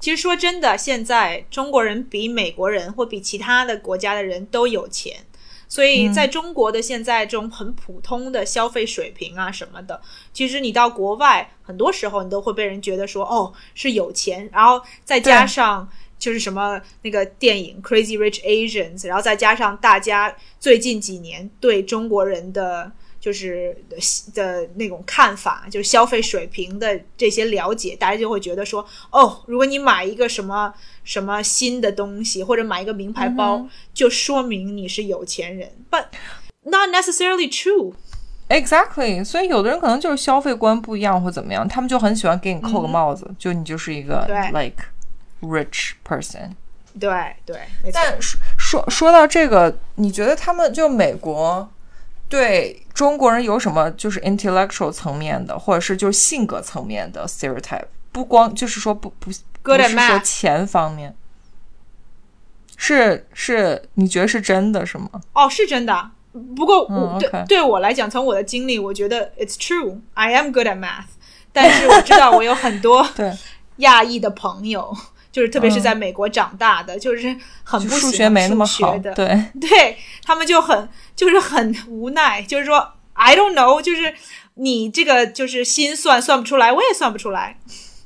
[0.00, 5.16] 其实说真的，现在中国人比美国人或比其他的国家的人都有钱，
[5.68, 10.00] 所以在中国的现在这种很普通的消费水平啊什么的，
[10.32, 15.88] 其实你到国外，很多时候你都会被人觉得说哦是有钱，然后再加上
[16.18, 22.90] 就是什么那个电影《Crazy Rich Asians》，然后再加上大家最近几年对中国人的。
[23.20, 23.96] 就是的
[24.32, 30.72] 的那种看法，就是消费水平的这些了解，大家就会觉得说，哦，如果你买一个什么
[31.04, 36.06] 什么新的东西，或者买一个名牌包，就说明你是有钱人，but
[36.62, 37.92] not necessarily true。
[38.48, 44.84] Exactly，所以有的人可能就是消费观不一样或怎么样，他们就很喜欢给你扣个帽子，就你就是一个 like
[45.42, 46.52] rich person。
[46.98, 47.10] 对
[47.44, 47.92] 对，没错。
[47.92, 51.70] 但说说说到这个，你觉得他们就美国
[52.28, 57.86] 对中国人有什么就是 intellectual 层面的，或者是就是性格层面的 stereotype？
[58.12, 59.30] 不光就是说不不
[59.62, 61.14] Good 不是说钱方面，
[62.76, 65.08] 是是，你觉得是真的是吗？
[65.32, 66.10] 哦，是真的。
[66.54, 69.98] 不过我、嗯对对我来讲，从我的经历，我觉得 it's true.
[70.14, 71.06] I am good at math，
[71.52, 73.36] 但是我知道我有很多 对，
[73.76, 74.96] 亚裔的朋友，
[75.30, 79.26] 就是特别是在美国长大的，就是很不学没那么好，的，对，
[79.60, 84.14] 对他们就很就是很无奈，就是说 I don't know，就是
[84.54, 87.58] 你这个就是心算算不出来，我也算不出来。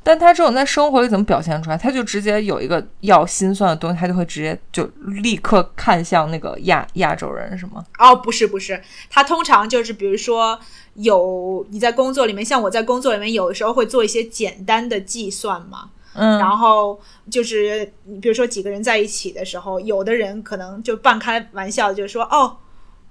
[0.05, 1.79] 但他这种在生活里怎么表现出来？
[1.79, 4.85] 他就直接有一个要心算的东西，他就会直接就
[5.23, 7.85] 立刻看向那个亚亚洲人，是吗？
[8.01, 10.59] 哦，不是不是，他通常就是比如说
[10.95, 17.01] 有你在工作里面，像我在工作里面有的时候会做一些简单的计算嘛，嗯，然后
[17.31, 22.57] 就是你比如说几个人在一起的时候，有的人可能就半开玩笑，就说哦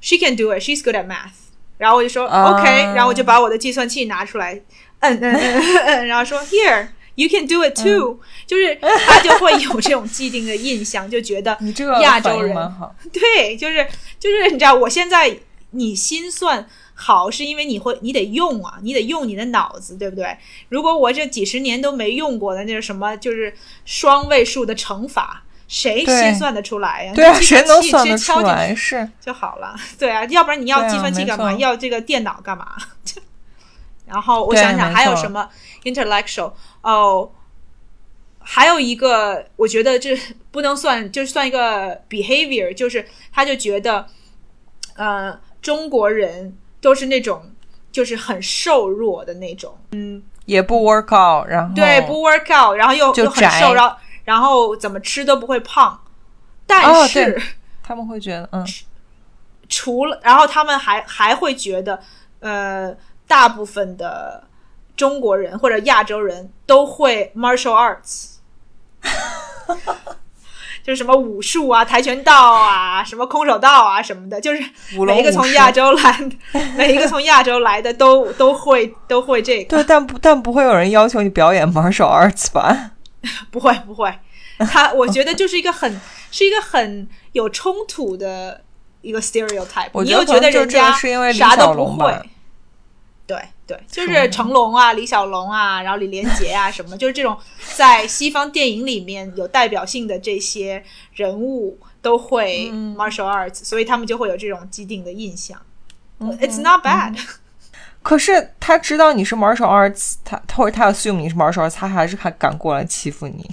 [0.01, 1.31] ，she can do it，she's good at math，
[1.77, 2.59] 然后我就说、啊。
[2.59, 4.61] OK，然后我就把我的计算器拿出来，
[4.99, 6.87] 摁摁摁摁摁， 然后说 here。
[7.15, 12.55] You can do it too，、就是他就会有这种既定的印象，就觉得 你这个反亚洲人。
[13.11, 13.85] 对，就是
[14.17, 15.37] 就是你知道，我现在
[15.71, 16.65] 你心算
[17.03, 20.37] 好，是因为你会你得用啊，你得用你的脑子，对不对？
[20.69, 23.51] 如果我这几十年都没用过的那是什么，就是
[23.85, 27.13] 双位数的乘法，谁计算得出来呀？
[27.15, 28.75] 对啊，计谁能算得出直接敲进去来？
[28.75, 29.75] 是，就好了。
[29.97, 31.51] 对啊，要不然你要计算器干嘛？
[31.53, 32.67] 要这个电脑干嘛？
[34.05, 35.49] 然后我想想还有什么
[35.83, 37.31] intellectual 哦，
[38.39, 40.15] 还有一个我觉得这
[40.51, 44.05] 不能算，就算一个 behavior，就是他就觉得
[44.97, 47.49] 呃中国人都是那种
[47.91, 56.03] 就是很瘦弱的那种，嗯也不 work out，然后对，不 work out，然后又就又很瘦，然后然后怎么吃都不会胖，
[56.67, 57.31] 但哦是。
[57.31, 57.43] 对
[57.83, 58.65] 他们会觉得，嗯，
[59.67, 61.99] 除了，然后他们还还会觉得，
[62.39, 62.95] 呃，
[63.27, 64.43] 大部分的
[64.95, 68.35] 中国人或者亚洲人都会 martial arts，
[70.83, 74.63] 就是什么武术啊、跆拳道啊、什么空手道啊什么的，就是
[75.05, 82.91] 每一个从亚洲来的，每一个从亚洲来的都都会都会这个，对，但不但不会有人要求你表演 martial arts 吧？
[83.51, 84.11] 不会不会，
[84.71, 85.99] 他我觉得就是一个很
[86.31, 88.61] 是一个很有冲突的
[89.01, 92.13] 一个 stereotype，我觉得你又觉得人家是因为啥都不会。
[93.31, 97.37] 对对，就是成龙啊、李小龙啊，然后李连杰啊 什么，就是这种
[97.75, 102.93] 在西方电影里面有代表性的这些人物都会嗯。
[102.97, 105.57] martial arts，、所以他们就会有这种既定的印象。
[106.19, 107.17] 嗯 It's not bad，、
[108.03, 113.49] 可是他知道你是 martial arts，他或者他 assume 你是 martial arts，他还是还敢过来欺负你。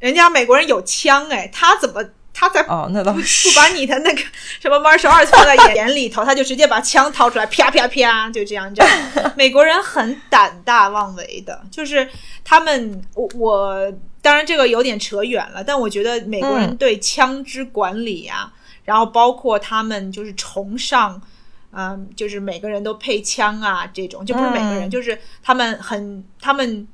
[0.00, 3.54] 人家美国人有枪哎，他怎么他才哦，那倒不是。
[3.54, 4.22] 把你的那个
[4.60, 8.72] 什么 martial arts 放在眼眼里头，他就直接把枪掏出来， 啪啪啪，就这样。
[8.74, 12.08] 这样， 美国人很胆大妄为的，就是
[12.44, 18.52] 他们，我我当然这个有点扯远了，但我觉得美国人嗯对枪支管理啊，
[18.84, 21.20] 然后包括他们就是崇尚。
[21.72, 26.84] 嗯，就是每个人都配枪啊，这种就不是每个人，嗯就是他们很，他们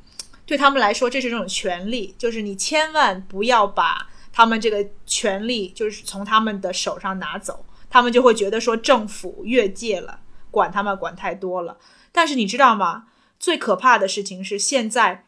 [0.45, 4.07] 对他们来说这是一种权利，就是你千万不要把
[4.37, 10.21] 他们这个权利就是从他们的手上拿走，他们就会觉得说政府越界了，
[10.51, 11.79] 管他们管太多了。
[12.13, 13.07] 但是你知道吗？
[13.41, 15.25] 最可怕的事情是现在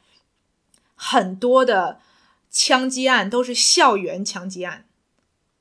[0.95, 2.01] 很多的
[2.51, 4.85] 枪击案都是校园枪击案，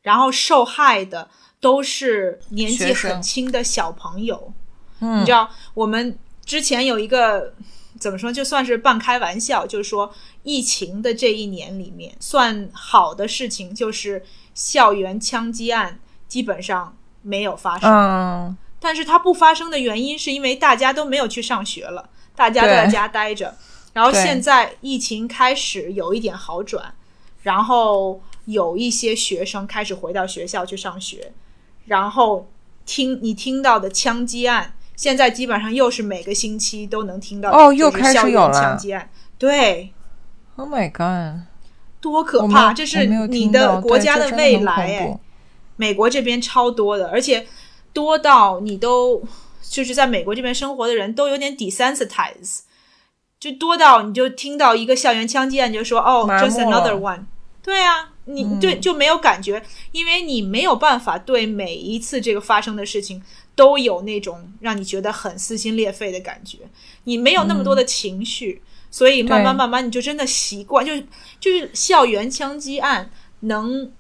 [0.02, 1.30] 然后受害的
[1.62, 4.54] 都是年纪很轻的小朋友。
[5.00, 7.54] 嗯你知道，我们之前有一个
[8.00, 14.24] 怎么说，就算是半开玩笑，就是说疫情的这一年里面，算好的事情就是
[14.54, 17.92] 校园枪击案基本上没有发生。
[17.92, 23.56] 嗯，但是它不发生的原因是因为大家都没有去上学了，大家都在家待着。
[23.94, 26.94] 然后现在疫情开始有一点好转，
[27.42, 31.34] 然后有一些学生开始回到学校去上学，
[31.86, 32.48] 然后
[32.86, 39.94] 听你听到的枪击案，现在基本上又是每个星期都能听到哦又开始校园有了枪击案，对
[40.58, 41.44] ，Oh my god！
[42.02, 42.74] 多可怕！
[42.74, 45.20] 这是你的国家的未来哎。
[45.76, 47.46] 美国这边超多的，而且
[47.94, 49.22] 多到你都
[49.62, 52.62] 就是在美国这边生活的人都有点 desensitize，
[53.40, 57.26] 就多到你就听到一个校园枪击案，你就说哦，just another one。
[57.62, 63.22] 对啊，你对就没有感觉，因为你没有办法对每一次这个发生的事情
[63.58, 66.60] 都有那种让你觉得很撕心裂肺的感觉，
[67.06, 71.04] 你没有那么多的情绪，所以慢慢慢慢你就真的习惯，就是
[71.40, 73.92] 就是校园枪击案能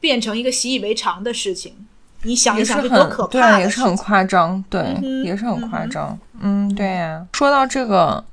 [0.00, 1.86] 变成一个习以为常的事情，
[2.22, 6.18] 你想一想，这多很可对怕，也是很夸张，对，哼也是很夸张。
[6.40, 8.24] 嗯，对呀、说到这个，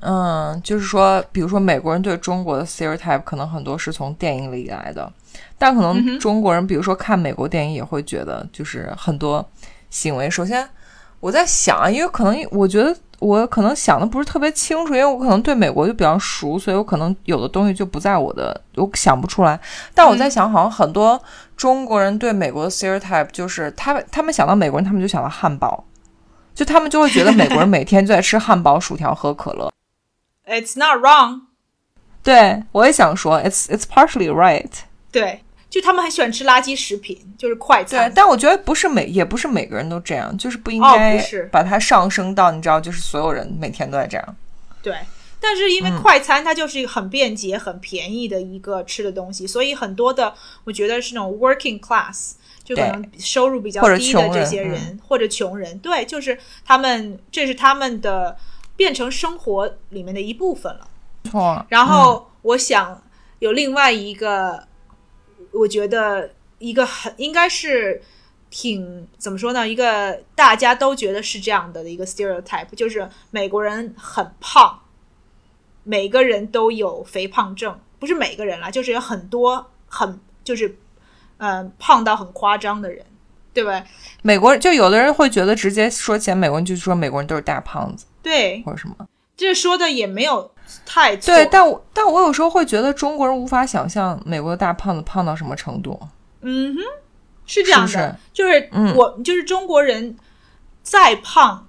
[0.00, 5.12] 嗯，就是说，比如说美国人对中国的 stereotype 可能很多是从电影里来的，
[5.56, 9.46] 但可嗯能中国人，比如说看美国电影也会觉得，就是很多
[9.96, 10.28] 行为。
[10.28, 10.68] 首先，
[11.20, 19.58] 我在想啊，因为可能我觉得我可能想的不是特别清楚，因为我可能对美国就比较熟，所以我可能有的东西就不在我的，我想不出来。
[19.94, 21.20] 但我在想，好像很多
[21.56, 25.82] 中国人对美国的 stereotype 就是他们他们想到美国人，他们就想到汉堡，
[26.54, 29.72] 就他们就会觉得美国人每天就在吃汉堡、薯条、喝可乐。
[30.46, 31.40] It's not wrong，
[32.22, 34.70] 对我也想说，it's it's partially right。
[35.10, 38.12] 对，就他们很喜欢吃垃圾食品，就是快对餐，。
[38.14, 44.36] 但我觉得不是每也不是每个人都这样，就是不应哦该把它上升到你知道，就是所有人每天都在这样。
[44.80, 44.94] 对，
[45.40, 50.32] 但是因嗯为快餐它就是一个很便捷、很便宜的一个吃的东西，所以很多的
[50.64, 52.32] 我觉得是那种 working class，
[52.64, 58.36] 就可能收入比较低的这些人，嗯或者穷人，对，就是他们这是他们的
[58.76, 60.88] 变成生活里面的一部分了。
[61.30, 63.02] 错，然后我想
[63.40, 64.66] 有另外一个，
[65.58, 68.02] 我觉得一个很应该是
[68.50, 69.68] 挺怎么说呢？
[69.68, 74.80] 一个大家都觉得是这样的的一个 stereotype，就是美国人很胖，
[75.82, 80.68] 每个人都有肥胖症，不是每个人啦，就是有很多很就是
[81.38, 83.04] 嗯、呃胖到很夸张的人，
[83.52, 83.84] 对吧？
[84.22, 88.94] 美国人就有的人会觉得直接说起来美国人就说美国人都是大胖子对，或者什么。
[89.36, 90.50] 这说的也没有
[90.84, 91.34] 太错。
[91.34, 96.00] 对，但我但我有时候会觉得中国人无法想象美国的大胖子胖到什么程度。
[96.40, 96.80] 嗯哼，
[97.44, 100.16] 是这样的，是是就是嗯我就是中国人
[100.82, 101.66] 再胖，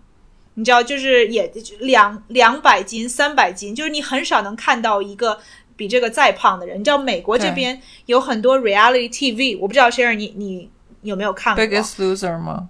[0.54, 5.40] 你知道，就是也两两百斤、三百斤，就是你很少能看到一个
[5.76, 6.80] 比这个再胖的人。
[6.80, 10.70] 你知道，美国这边有很多 reality TV，我不知道 Sharon 你你
[11.02, 12.70] 有没有看过 Biggest Loser 吗？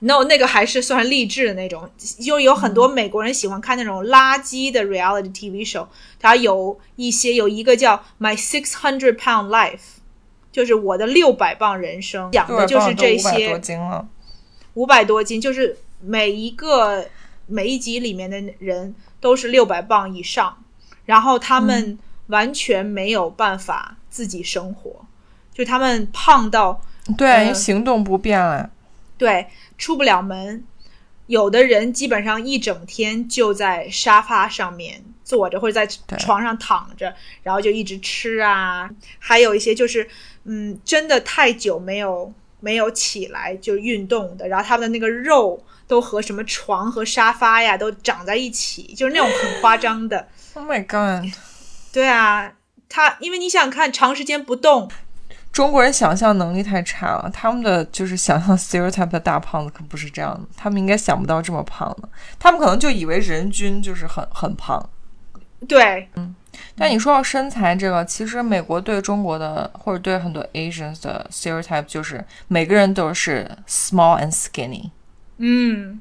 [0.00, 1.90] ？No，那个还是算励志的那种，
[2.20, 5.86] 就有很多美国人喜欢看那种垃圾的 reality TV show。
[6.18, 9.96] 它有一些有一个叫 My Six Hundred Pound Life。
[10.52, 14.08] 就是我的六百磅人生，讲的就是这500多些斤了。
[14.72, 17.06] 五百多斤，就是每一个
[17.44, 20.56] 每一集里面的人都是六百磅以上，
[21.04, 25.04] 然后他们完全没有办法自己生活，
[25.52, 26.80] 就他们胖到
[27.18, 28.70] 对，呃行动不便了。
[29.18, 29.46] 对
[29.78, 30.64] 出不了门，
[31.26, 35.86] 有的人基本上一整天就在沙发上面坐着，或者在
[36.18, 38.88] 床上躺着，然后就一直吃啊。
[39.18, 40.08] 还有一些就是，
[40.44, 50.28] 嗯，真的太久没有没有起来就运动的，然后他们的那个肉都和什么床和沙发呀都长在一起，就是那种很夸张的。
[50.54, 51.30] Oh my god！
[51.92, 52.54] 对啊，
[52.88, 54.90] 他因为你想看长时间不动，
[55.56, 62.06] 中国人想象能力太差了，他们的就是想象 stereotype 的大胖子可不是这样的，他们应该想不到这么胖的，
[62.38, 64.86] 他们可能就以为人均就是很很胖。
[65.66, 66.34] 对，嗯
[66.76, 74.90] 但你说到身材这个，其实美国对中国的或者对很多 Asians 的 stereotype 就是每个人都是 small and skinny，
[75.38, 75.98] 嗯，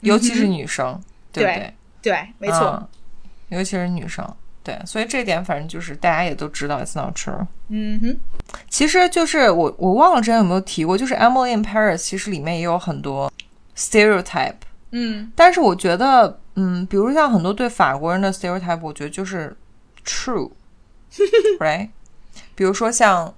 [0.00, 1.00] 尤其是女生，
[1.32, 1.74] 对不对？
[2.02, 2.88] 对，没错，嗯
[3.48, 4.22] 尤其是女生。
[4.64, 7.46] 对，所以这点反正就是大家也都知道，it's not true。
[7.68, 8.16] 嗯哼，
[8.70, 13.30] 其实就是我我忘了之前有没有提过，就是《Emily in Paris》其实里面也有很多
[13.76, 14.54] stereotype，
[14.92, 19.54] 嗯但是我觉得，嗯，比如像很多对法国人的 stereotype，我觉得就是
[20.06, 21.90] true，right？
[22.56, 23.34] 比如说像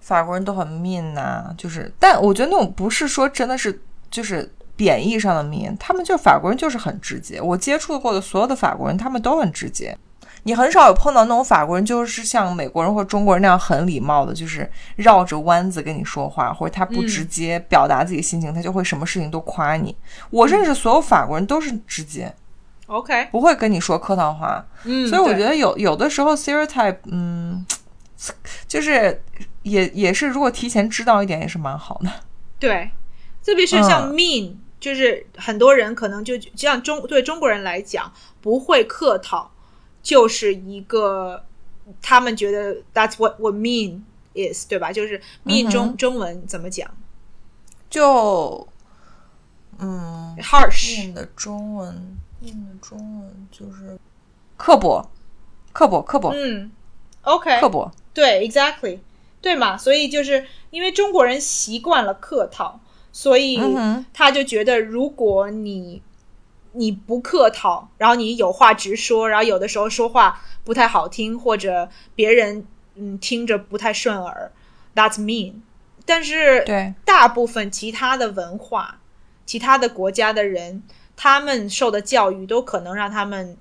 [0.00, 7.40] 法国人都很 mean 呐、就是，但我觉得那种不是说真的是就是贬义上的 mean，他们就法国人就是很直接。
[7.40, 9.96] 我接触过的所有的法国人，他们都很直接。
[10.48, 19.94] 你很少有碰到那种法国人，就是像美国人或中国人那样很礼貌的，就是绕着弯子跟你说话，或者他不直接表达自己心情，他就会什么事情都夸你。
[20.30, 22.34] 我认识所有法国人都是直接
[22.86, 24.64] ，，OK，不会跟你说客套话。
[24.84, 27.66] 嗯，所以我觉得有有的时候 stereotype，嗯，
[28.66, 29.22] 就是
[29.64, 32.10] 也也是如果提前知道一点也是蛮好的。
[32.58, 32.90] 对，
[33.44, 39.50] 特别是像嗯 mean，、就是很多人可能就就像中对中国人来讲，不会客套，
[40.08, 41.44] 就是一个
[42.00, 44.00] 他们觉得 that's what what mean
[44.32, 44.90] is，对吧？
[44.90, 46.90] 就是 mean 嗯中、中文怎么讲
[47.90, 48.66] 就
[49.78, 53.98] 嗯，？harsh，念的中文，念的中文就是
[54.56, 55.10] 刻薄，
[55.74, 56.72] 刻薄，刻薄，嗯
[57.20, 57.92] ，OK，刻薄。
[58.14, 59.00] 对，exactly，
[59.42, 59.76] 对嘛？
[59.76, 62.80] 所以就是因为中国人习惯了客套，
[63.12, 63.60] 所以
[64.14, 66.00] 他就觉得如果你
[66.78, 72.64] 你不客套，然后你有话直说，然后有的时候说话不太好听，或者别人
[72.94, 74.52] 嗯听着不太顺耳
[74.94, 75.54] ，that's mean。
[76.06, 79.00] 但是对，大部分其他的文化、
[79.44, 80.84] 其他的国家的人，
[81.16, 83.56] 他们受的教育都可能让他们，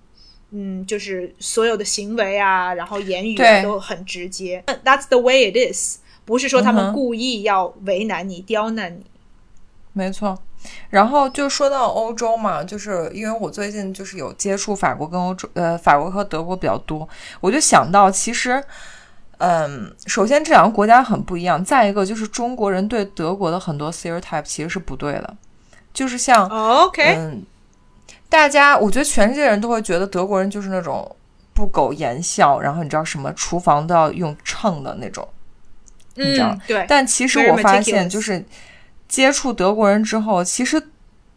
[0.51, 4.63] 嗯，就是所有的行为啊，然后言语啊都很直接。
[4.85, 9.05] That's the way it is，不是说他们故意要为难你、刁难你。
[9.91, 10.37] 没错。
[10.89, 17.07] 然后就说到欧洲嘛，就是因为我最近就是有接触法国跟欧洲，呃，法国和德国比较多，
[17.41, 18.63] 我就想到其实。
[19.39, 25.37] 嗯，首先这两个国家很不一样，再一个就是中国人对德国的很多 stereotype 其实是不对的，
[25.93, 27.45] 就是像 OK，嗯，
[28.29, 31.15] 大家我觉得全世界人都会觉得德国人就是那种
[31.53, 35.27] 不苟言笑，然后你知道什么厨房都要用秤的那种。
[36.15, 38.43] 你知道嗯，对，但其实我发现就是
[39.07, 40.81] 接触德国人之后，其实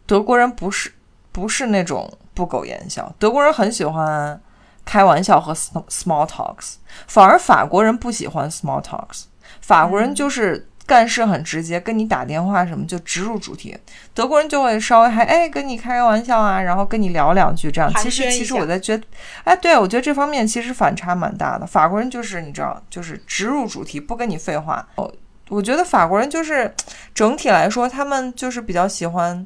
[0.05, 0.91] 德国人不是
[1.31, 4.39] 不是那种不苟言笑，德国人很喜欢
[4.85, 6.75] 开玩笑和 sm- small talks，
[7.07, 9.23] 反而法国人不喜欢 small talks，
[9.61, 13.77] 法国嗯人就是干事很直接，跟你打电话什么就直入主题，
[14.13, 17.89] 德国人就会稍微还哎跟你开个玩笑啊，然后跟你聊两句这样。
[17.95, 19.03] 其实其实我在觉得，
[19.45, 21.65] 哎，对我觉得这方面其实反差蛮大的。
[21.65, 24.85] 法国人就是你知道，就是直入主题，不跟你废话。
[24.95, 25.13] 我
[25.51, 26.73] 我觉得法国人就是
[27.13, 29.45] 整体来说，他们就是比较喜欢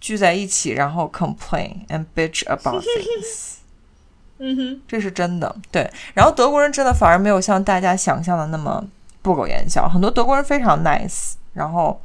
[0.00, 3.54] 聚在一起，然后 complain and bitch about things。
[4.38, 5.54] 嗯哼，这是真的。
[5.70, 8.84] 对，然后德国人真的反而没有像大家想象的那么
[9.22, 12.02] 不苟言笑，很多德国人非常 nice，然后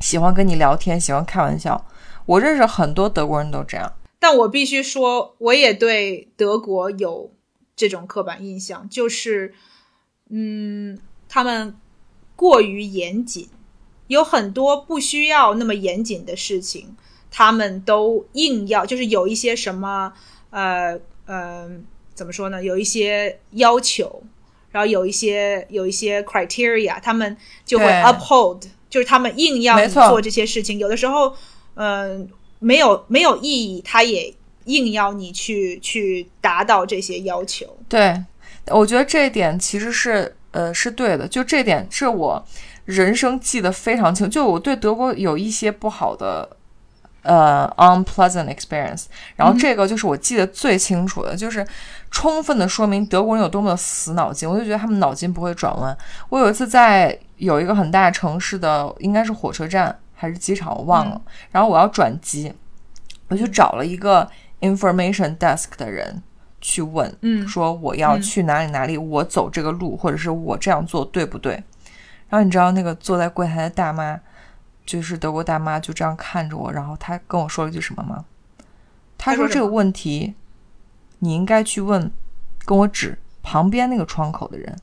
[0.00, 1.86] 喜欢跟你聊天，喜欢开玩笑。
[2.26, 3.92] 我认识很多德国人都这样。
[4.18, 7.30] 但我必须说，我也对德国有
[7.76, 9.54] 这种刻板印象，就是，
[10.28, 10.98] 嗯，
[11.28, 11.74] 他们
[12.36, 13.48] 过于严谨，
[14.08, 16.96] 有很多不需要那么严谨的事情，
[17.30, 20.12] 他们都硬要，就是有一些什么，
[20.50, 21.70] 呃呃，
[22.14, 22.62] 怎么说呢？
[22.62, 24.22] 有一些要求，
[24.70, 31.34] 然后有一些有一些 criteria，他们就会 uphold，就是他们硬要你做这些事情，有的时候，
[31.74, 32.28] 嗯、
[32.58, 34.34] 没有没有意义，他也
[34.66, 37.76] 硬要你去去达到这些要求。
[37.88, 38.22] 对，
[38.68, 42.42] 我觉得这一点其实是呃是对的，就这点是我
[42.84, 46.48] 人生记得非常清，就我对德国有一些不好的
[47.22, 51.66] 呃 unpleasant experience，然后这个就是我记得最清楚的，就是
[52.12, 55.96] 充分的说明德国人有多么的死脑筋，我就觉得他们脑筋不会转弯。
[56.28, 62.54] 我有一次在有一个很大城市的，应该是火车站还是机场，我忘了，然后我要转机，
[63.26, 64.30] 我就找了一个
[64.60, 66.22] information desk 的人
[66.66, 71.52] 去问，嗯说我要嗯去哪里哪里，我走这个路，或者是我这样做对不对？
[72.30, 74.18] 然后你知道那个坐在柜台的大妈，
[74.86, 78.24] 就是德国大妈，就这样看着我，然后她跟我说了一句什么吗？
[79.18, 80.34] 她说这个问题，
[81.18, 82.10] 你应该去问
[82.64, 84.74] 跟我指旁边那个窗口的人，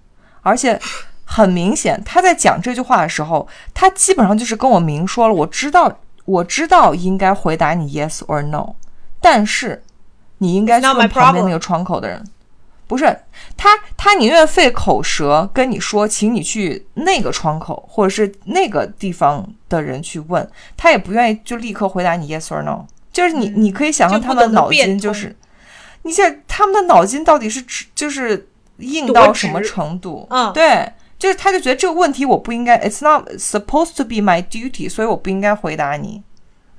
[0.41, 0.79] 而且
[1.25, 8.75] 很明显，她在讲这句话的时候，她基本上就是跟我明说了，我知道，我知道应该回答你 yes or no，
[9.19, 9.81] 但是
[10.41, 12.23] 你应该去问旁边那个窗口的人。
[12.87, 13.05] 不是
[13.55, 22.85] 他，他宁愿费口舌跟你说，请你去那个窗口或者是那个地方的人去问，他也不愿意就立刻回答你 yes or no。
[23.13, 25.33] 就是你，你可以想象他们的脑筋就是，
[26.01, 27.63] 你想他们的脑筋到底是
[27.95, 30.27] 就是硬到什么程度？
[30.29, 36.21] 嗯对，就是他就觉得这个问题我不应该，it's not supposed to be my duty，所以我不应该回答你。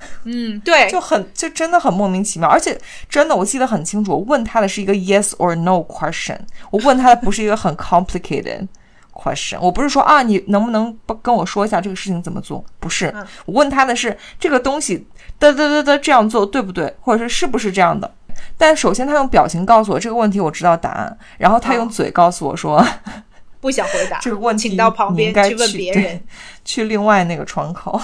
[0.25, 2.79] 嗯，对，就很就真的很莫名其妙，而且
[3.09, 6.37] 真的我记得很清楚，我问他的是一个 yes or no question，
[6.71, 8.67] 我问他的不是一个很 complicated
[9.13, 13.25] question，我不是说啊你能不能不跟我说一下这个事情怎么做，不是，嗯。
[13.45, 15.07] 我问他的是这个东西
[15.39, 18.11] 嘚嘚嘚嘚这样做对不对，或者是是不是这样的。
[18.57, 22.83] 但首先他用表情告诉我这个问题我知道答案，然后他用哦嘴告诉我说、
[23.61, 26.23] 不想回答， 这个问题请到旁边去问别对人。
[26.65, 27.99] 去另外那个窗口，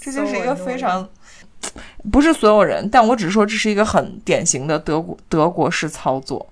[0.00, 1.06] 这就是一个非常
[2.10, 6.46] 不是所有人，但我只是说这是一个很典型的德国德国式操作。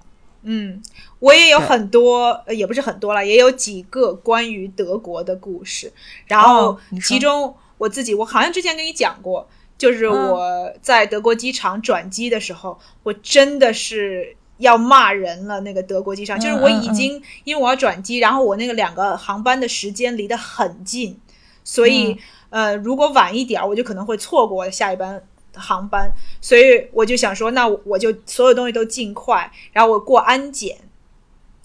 [0.45, 0.83] 嗯，
[1.21, 5.93] 我也有很多，呃也不是很多了，也有几个关于德国的故事。
[6.27, 9.49] 然后其中我自己，我好像之前跟你讲过，
[9.79, 15.61] 就是嗯我在德国机场转机的时候，我真的是要骂人了。
[15.61, 21.17] 那个德国机场，就是我已经因为我要转机，然后我那个两个航班的时间离得很近，
[21.63, 22.19] 所以、
[22.53, 25.21] 呃，如果晚一点儿，我就可能会错过下一班
[25.57, 26.09] 航班，
[26.41, 30.77] 所以我就想说，那我就所有东西都尽快，然后我过安检。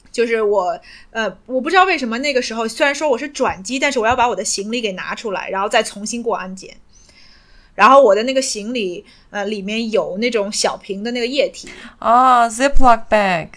[0.09, 0.79] 就是我，
[1.11, 6.75] 呃，我不知道为什么那个时候，虽然说我是转机，但是我要把我的行李给拿出来，然后再重新过安检。
[7.75, 11.69] 然后我的那个行李，呃，里面有那种小瓶的那个液体，
[11.99, 13.49] 啊，Ziploc bag，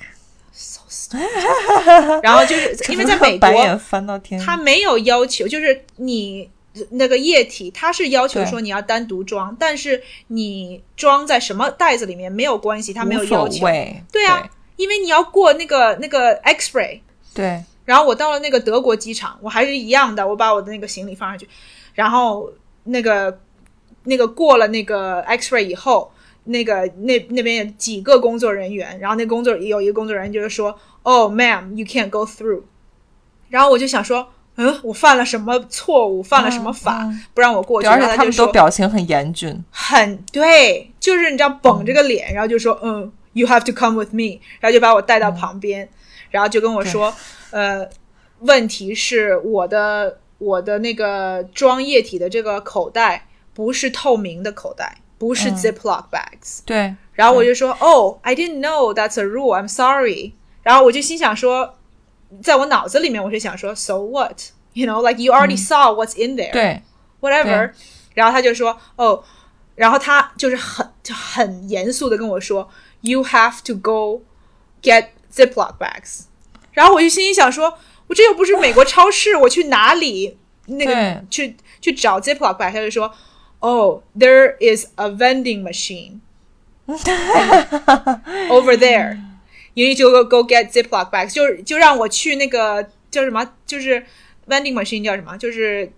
[2.23, 6.51] 然后就是因为在美国，翻到天，它没有要求，就是你
[6.91, 13.67] 那个液体，它是要求说你要单独装，但是你装在什么袋子里面没有关系，它没有要求。
[14.13, 17.01] 对啊，因为你要过那个那个 X-ray，
[17.35, 21.49] 对，然后我到了那个德国机场，我还是一样的，我把我的那个行李放上去，
[21.95, 22.53] 然后
[22.85, 23.41] 那个
[24.05, 26.13] 那个过了那个 X-ray 以后，
[26.45, 32.63] 那个那那边有几个工作人员，然后那工作有一个工作人员就是说，Oh, ma'am, you can't go through。
[33.49, 34.33] 然后我就想说，
[34.63, 37.89] 嗯，我犯了什么错误，犯了什么法，嗯不让我过去？
[37.89, 39.65] 对而且他们都表情很严峻。
[39.71, 45.89] 很对，就是你知道绷着个脸，然后就说嗯，you have to come with me，然后就把我带到旁边，
[46.31, 47.15] 然后就跟我说，
[47.53, 47.89] 呃，
[48.41, 61.77] 问题是我的我的那个装液体的这个口袋不是透明的口袋，不是 ziplock bags，、对，然后我就说，哦，I didn't know that's a rule，I'm sorry，然后我就心想说，
[62.42, 66.82] 在我脑子里面我是想说，so what，you know，like you already saw what's in there，对，
[67.22, 67.72] whatever，
[68.14, 69.24] 然后他就说哦，
[69.76, 72.70] 然后他就是很就很严肃的跟我说，
[73.02, 74.24] you have to go
[74.82, 76.24] get Ziploc bags，
[76.74, 77.78] 然后我就心里想说，
[78.08, 83.14] 我这又不是美国超市，我去哪里 那个对去去找 Ziploc bag，他就说，
[83.60, 86.20] Oh, there is a vending machine
[88.50, 89.18] over there.
[89.75, 91.33] You need to go go get Ziploc bags.
[91.33, 94.05] 就就让我去那个叫什么，就是
[94.49, 95.91] vending machine 叫什么，就是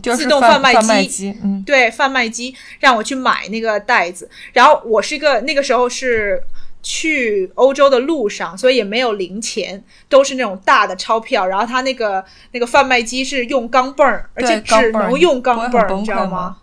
[0.00, 4.28] 自动贩卖卖机嗯，对，贩卖机让我去买那个袋子。
[4.52, 6.42] 然后我是一个那个时候是
[6.82, 11.46] 去欧洲的路上，所以也没有零钱，都是那种大的钞票。
[11.46, 16.56] 然后他那个那个贩卖机是用钢镚儿，而且只能用钢镚儿，你知道吗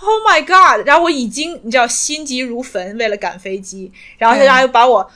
[0.00, 0.86] ？Oh my god！
[0.86, 5.10] 然后我已经你知道心急如焚，为了赶飞机，然后对他又把我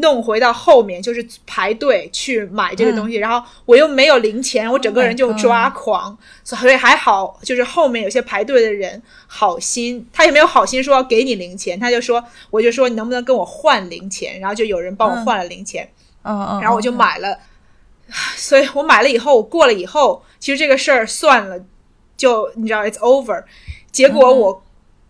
[0.00, 3.10] 弄回到后面，就是排队去买这个东嗯。
[3.10, 15.88] 西，然后我又没有零钱，我整个人就抓狂，所以还好，就是后面有些排队的人好心，他也没有好心说要给你零钱，他就说我就说你能不能跟我换零钱，然后就有人帮我换了零钱，
[16.22, 17.38] 嗯嗯，然后我就嗯买了，
[18.36, 21.58] 所以我买了以后，我过了以后，其实这个事儿算了，
[22.16, 23.44] 就你知道，it's over。
[23.90, 24.38] 结果嗯。
[24.38, 24.62] 我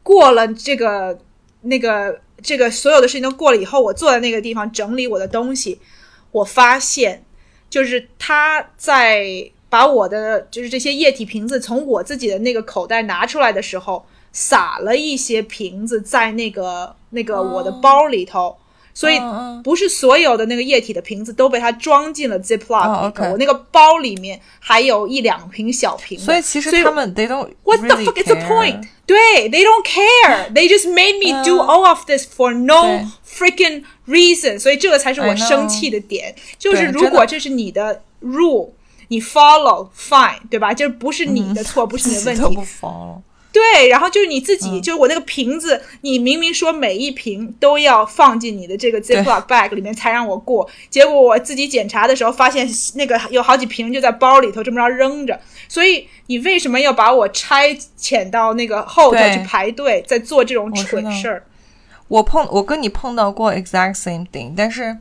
[0.02, 1.18] 过了这个、
[1.62, 5.80] 那个这个所有的事情都过了以后，我坐在那个地方整理我的东西，
[6.30, 7.24] 我发现
[7.68, 18.56] 就是他在把我的就是这些液体瓶子从我自己的那个口袋拿出来的时候，撒了一些瓶子在那个那个我的包里头。
[18.96, 19.20] 所以
[19.62, 22.92] 不是所有的那个液体的瓶子都被它装进了 Ziploc 里头。
[22.92, 26.24] 哦，OK 我那个包里面还有一两瓶小瓶的。
[26.24, 28.88] 所以其实他们 they don't What the fuck is the point？
[29.04, 30.50] 对，they don't care.
[30.54, 34.58] They just made me do 嗯 all of this for no freaking reason.
[34.58, 36.34] 所以这个才是我生气的点。
[36.58, 38.70] 就是如果这是你的 rule，
[39.08, 40.72] 你 follow fine，对吧？
[40.72, 42.66] 就是不是你的错，不是你的问题
[43.56, 61.42] 对，然后就是你自己，嗯就是我那个瓶子，你明明说每一瓶都要放进你的这个 Ziploc bag 里面才让我过，结果我自己检查的时候发现那个有好几瓶就在包里头这么着扔着，所以你为什么要把我差遣到那个后头去排队，在做这种蠢事儿？
[62.08, 64.96] 我碰我跟你碰到过 exact same thing，但是，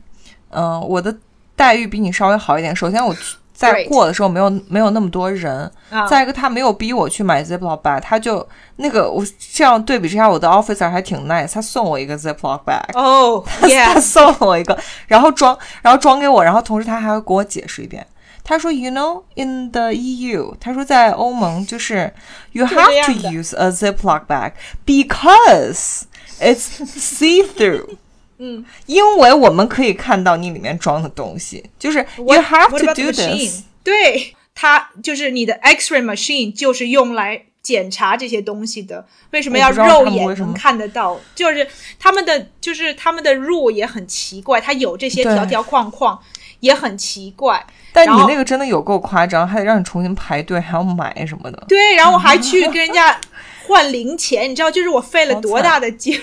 [0.48, 1.14] 嗯、我的
[1.54, 2.74] 待遇比你稍微好一点。
[2.74, 8.46] 首先我去在过的时候没有没有那么多人，啊再一个他没有逼我去买 Ziploc bag，他就
[8.76, 12.92] 那个我这样对比之下，我的 officer 还挺 nice，他送我一个 Ziploc bag。
[12.92, 18.06] 哦、他送了我一个，然后装，然后装给我，然后同时他还会给我解释一遍。
[18.44, 22.12] 他说，You know, in the EU，他说在欧盟就是
[22.52, 24.52] you have to use a Ziploc bag
[24.84, 26.02] because
[26.38, 27.96] it's see through。
[28.38, 33.62] 嗯，因为我们可以看到你里面装的东西，就是 you have to do machine？this。
[33.82, 39.06] 对，它就是你的 X-ray machine，就是用来检查这些东西的。
[39.30, 41.18] 为什么要肉眼能看得到？
[41.34, 41.66] 就是
[41.98, 46.18] 他们的，就是他们的 rule 也很奇怪，它有这些条条框框，
[46.60, 47.64] 也很奇怪。
[47.92, 51.64] 但你那个真的有够夸张，还得让你重新排队，还要买什么的。
[51.66, 53.18] 对，然后我还去 跟人家
[53.66, 56.22] 换零钱，你知道，就是我费了多大的劲儿。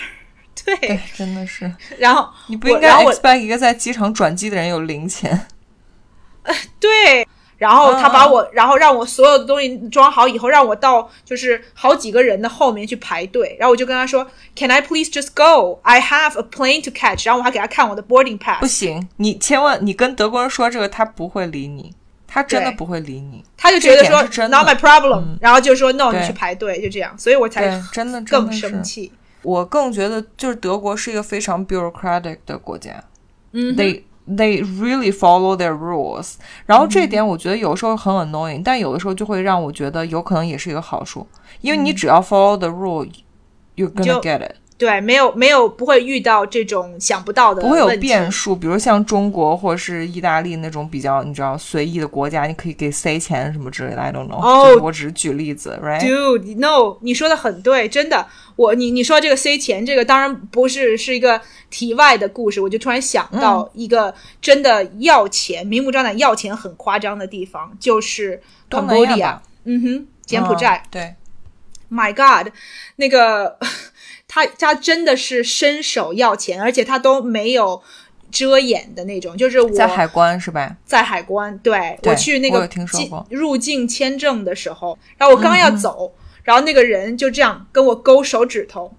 [0.65, 5.47] 对对，，真的是，然后你不应该我然后我 expect 一个在机场转机的人有零钱。
[6.79, 15.79] 对，然后他嗯把我，然后让我所有的东西装好以后，让我到就是好几个人的后面去排队，然后我就跟他说，Can I please just go?
[15.83, 17.25] I have a plane to catch。
[17.25, 21.93] 然后我还给他看我的 boarding pass，不行，你千万你跟德国人说这个，他不会理你，
[22.27, 23.43] 他真的不会理你。
[23.57, 28.83] 他就觉得说 Not my problem，、然后就说 No，你去排队，就这样，所以我才对，真的真更生。
[28.83, 29.11] 气。
[29.43, 33.03] 我更觉得就是德国是一个非常 bureaucratic 的国家。
[33.51, 36.35] 嗯 They they really follow their rules。
[36.65, 41.27] 然后这点我觉得有时候很 annoying，、但有的时候就会让我觉得有可能也是一个好处，
[41.61, 44.55] 因为你只要 follow the rule，you're、gonna get it。
[44.83, 54.81] 对，没有没有不会遇到这种想不到的不会有变数，比如像中国或者是意大利那种比较你知道随意的国家，你可以给塞钱什么之类的，I don't know。
[54.81, 58.27] 我只是举例子，right？Dude, no，你说的很对，真的。
[58.57, 69.39] 我你你说这个塞钱，这个当然不是是一个题外的故事，我就突然想到一个真的要钱、明目张胆要钱很夸张的地方，就是东南亚 Cambodia。
[69.63, 70.83] 嗯哼，柬埔寨。
[70.85, 71.15] 嗯对
[71.89, 72.51] ，My God，
[72.97, 73.57] 那个
[74.33, 77.79] 他他真的是伸手要钱，而且他都没有
[78.31, 80.75] 遮掩的那种，就是我在海关是吧？
[80.83, 88.95] 在海关，对对我去那个进入境签证的时候，然后我刚要走，然后那个人就这样跟我勾手指头，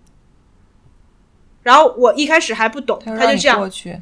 [1.65, 4.01] 然后我一开始还不懂，他就这样过，去，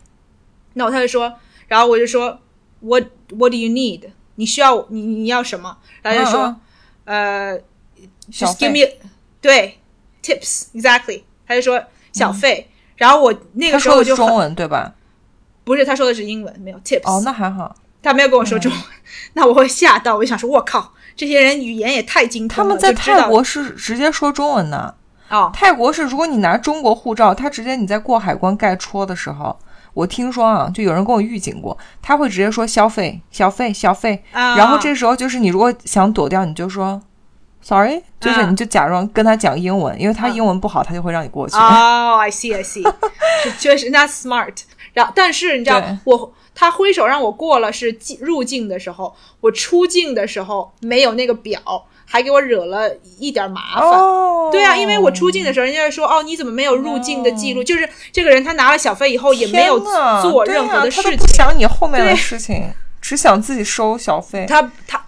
[0.74, 1.32] 那我他就说，
[1.66, 2.38] 然后我就说
[2.80, 4.10] What What do you need？
[4.34, 5.78] 你需要你你要什么？
[6.02, 6.56] 然后他就说，
[7.06, 7.58] 呃
[8.30, 8.92] ，just give me
[9.40, 9.78] 对
[10.22, 14.94] tips exactly，他就说小费，然后我那个时候我就中文对吧？
[15.64, 17.74] 不是他说的是英文，没有 tips 哦，那还好。
[18.02, 18.80] 他没有跟我说中文，
[19.34, 24.96] 那我会吓到，我就想说，我靠，这些人语言也太精通了，他们在泰国是直接说中文的。
[25.28, 29.56] 哦，泰国是，如果你拿中国护照，他直接你在过海关盖戳的时候，
[29.94, 37.00] 我听说啊，就有人跟我预警过，他会直接说消费、消费、消费，啊然后这时候就是你如果想躲掉，你就说
[37.62, 41.56] sorry，就是啊你就假装跟他讲英文，因为他啊英文不好，他就会让你过去。
[41.56, 42.84] 哦、i see, I see，
[43.58, 44.54] 确实那 smart。
[44.92, 51.58] 然后，但是你知道，我他挥手让我过了，是进入境的时候，我出境的时候没有那个表，
[52.04, 53.90] 还给我惹了一点麻烦。
[53.90, 57.64] 哦，对啊，因为我出境的时候，人家说哦，你怎么没有入境的记录？
[57.64, 59.80] 就是这个人他拿了小费以后也没有
[60.20, 64.44] 做任何的事情，不想你后面的事情，只想自己收小费。
[64.46, 65.02] 他他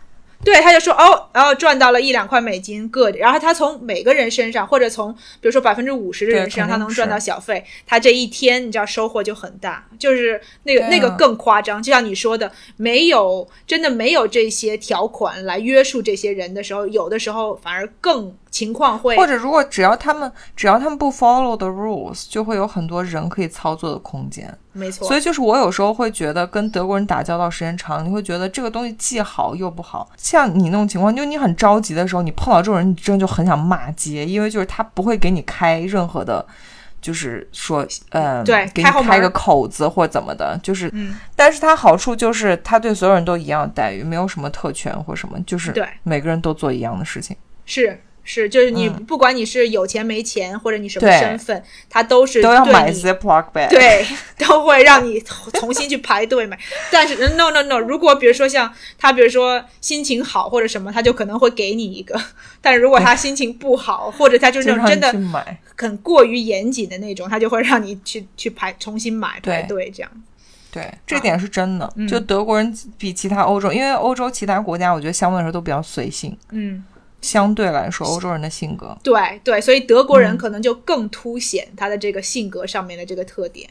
[0.44, 10.88] 对他就说哦，然后赚到了一两块美金个，然后他从每个人身上或者从比如说百分之五十的人身上，他能赚到小费，他这一天你知道收获就很大，就是那个、啊。
[10.94, 24.56] 那个更夸张，就像你说的，没有真的没有这些条款来约束这些人的时候，有的时候反而更情况会或者如果只要他们只要他们不 follow the rules，就会有很多人可以操作的空间。
[24.70, 30.08] 没错，所以就是我有时候会觉得跟德国人打交道时间长，你会觉得这个东西既好又不好。
[30.16, 36.46] 像你那种情况，就你很着急的时候，你碰到这种人，你真的就很想骂街，因为就是他不会给你开任何的。
[37.02, 47.36] 就是说，呃，对给你开开个口子或怎么的，就是，嗯但是它好处就是它对所有人都一样的待遇，没有什么特权或什么，就是对每个人都做一样的事情。
[47.66, 48.00] 是。
[48.24, 54.04] 是，就是你嗯不管你是有钱没钱，或者你什么身份，他都是都要买 Ziploc bag，，对，
[54.38, 55.20] 都会让你
[55.52, 56.58] 重新去排队买。
[56.90, 62.20] 但是 no no no，如果比如说像他，比如说心情好或者什么，他就可能会给你一个。
[62.60, 65.14] 但是如果他心情不好，或者他就是真的。
[65.76, 70.10] 很过于严谨的那种，他就会让你去去排重新买排队这样。
[70.70, 71.92] 对，这点是真的。
[71.96, 76.36] 嗯就德国人比其他欧洲，因为欧洲其他国家，我觉得相对来说都比较随性。
[76.52, 76.84] 嗯，
[77.24, 83.66] 相对来说，欧洲人的性格，对对，所以德国嗯人可能就更凸显他的这个性格上面的这个特点。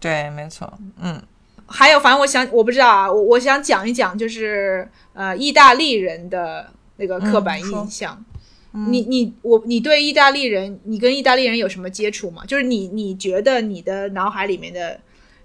[0.00, 1.22] 对，没错，嗯，
[1.66, 8.24] 还有，反正我想，我不知道啊，我我想讲一讲，就是呃，意大利人的那个刻板印象。
[8.72, 12.42] 你你我你对意大利人，你跟意大利人有什么接触吗？
[12.44, 14.98] 就是你你觉得你的脑海里面的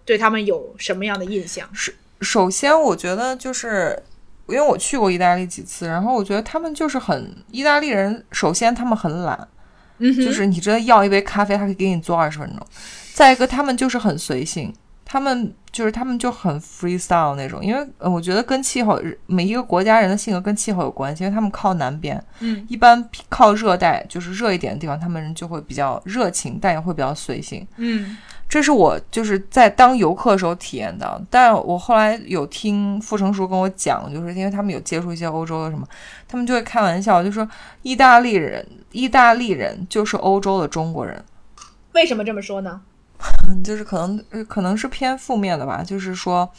[0.03, 1.69] 对他们有什么样的印象？
[2.21, 4.01] 首先我觉得就是。
[4.47, 8.23] 因为我去过意大利几次，然后我觉得他们就是很意大利人。
[8.31, 9.47] 首先，他们很懒，
[9.97, 12.67] 嗯，就是你真的要一杯咖啡，他可以给你做二十分钟。
[13.13, 14.73] 再一个，他们就是很随性，
[15.03, 17.63] 他们就是他们就很 freestyle 那种。
[17.63, 27.65] 因为呃我觉得跟气候，每一个国家人的性格跟气候有关系，因为他们靠南边，嗯一般靠热带，就是热一点的地方，他们人就会比较热情，但也会比较随性。
[27.77, 28.17] 嗯
[28.47, 35.85] 这是我就是在当游客的时候体验到的，但我后来有听傅成熟跟我讲，就是因为他们有接触一些欧洲的什么，
[36.27, 37.47] 他们就会开玩笑，就说
[37.81, 41.21] 意大利人，意大利人就是欧洲的中国人，
[41.93, 42.81] 为什么这么说呢？
[43.49, 46.49] 嗯， 就是可能呃可能是偏负面的吧，就是说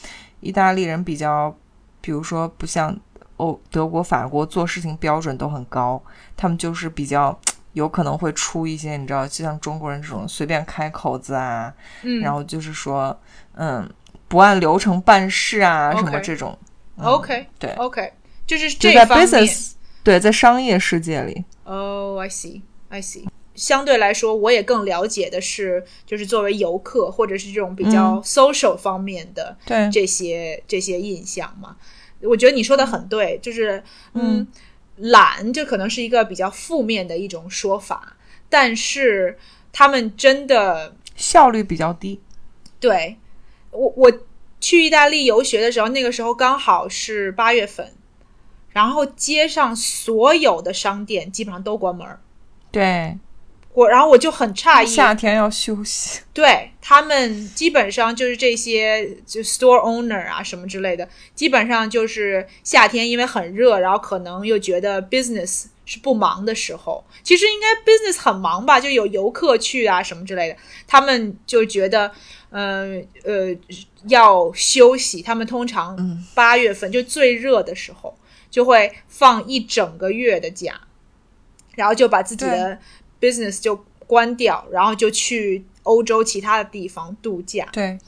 [0.41, 1.57] 意大利人比较，
[2.01, 2.95] 比如说不像
[3.37, 6.03] 欧德国、法国做事情标准都很高，
[6.37, 7.39] 他们就是比较。
[7.77, 11.71] 有可能会出一些，你知道，就像中国人这种随便开口子啊，
[12.03, 13.15] 嗯，然后就是说，
[13.55, 13.87] 嗯，
[14.29, 16.59] 不按流程办事啊什么这种。
[16.97, 18.11] 嗯 OK 对 OK，
[18.47, 19.29] 就是这方面。
[19.29, 19.73] business，
[20.03, 23.27] 对，在商业世界里，哦、i see, I see。
[23.55, 31.77] 相对来说，我也更了解的是，就是作为游客或者是这种比较 social 方面的对，这些、这些印象嘛。
[32.23, 33.83] 我觉得你说的很对，就是
[34.15, 34.47] 嗯，
[34.97, 38.17] 懒这可能是一个比较负面的一种说法，
[38.49, 39.39] 但是
[39.73, 42.21] 他们真的效率比较低。
[42.81, 43.17] 对
[43.71, 44.13] 我我
[44.61, 47.93] 去意大利游学的时候，那个时候刚好是八月份，
[48.71, 52.21] 然后街上所有的商店基本上都关门儿。
[52.71, 53.19] 对，
[53.77, 56.21] 我然后我就很诧异，夏天要休息。
[56.33, 70.57] 对他们基本上就是这些就 store owner 啊什么之类的，基本上就是夏天因为很热，然后可能又觉得 business 是不忙的时候，其实应该 business 很忙吧，就有游客去啊什么之类的，
[70.87, 72.11] 他们就觉得，
[72.49, 73.55] 呃呃
[74.09, 78.17] 要休息，他们通常八月份就最热的时候
[78.51, 80.81] 就会放一整个月的假，
[81.75, 82.79] 然后就把自己的
[83.21, 87.69] business 就关掉，然后就去欧洲其他的地方度假。
[87.73, 87.99] 对，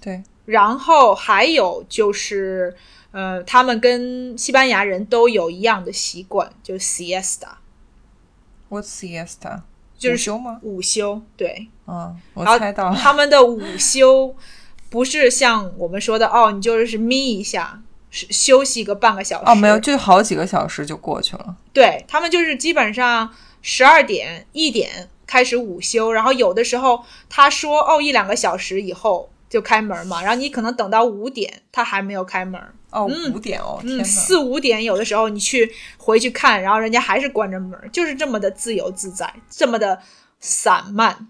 [0.00, 2.74] 对，然后还有就是，
[3.10, 9.60] 呃，他们跟西班牙人都有一样的习惯，就是 siesta，What's siesta？
[9.98, 10.58] 就是午休吗？
[10.62, 11.22] 午休。
[11.36, 12.96] 对，嗯，我猜到了。
[12.96, 14.34] 他们的午休
[14.90, 19.44] 不是像我们说的哦，你就是眯一下，是休息个半个小时。
[19.46, 21.56] 哦，没有，就好几个小时就过去了。
[21.72, 23.32] 对他们就是基本上
[23.62, 32.60] 十二点一点开始午休，然后有的时候他说哦一两个小时以后就开门嘛，然后你可能等到五点他还没有开门。
[32.90, 34.04] 哦，五点哦，嗯，哪！
[34.04, 39.98] 四五点有的时候你去回去看，然后人家还是关着门，就是这么的自由自在，这么的
[40.40, 41.28] 散漫，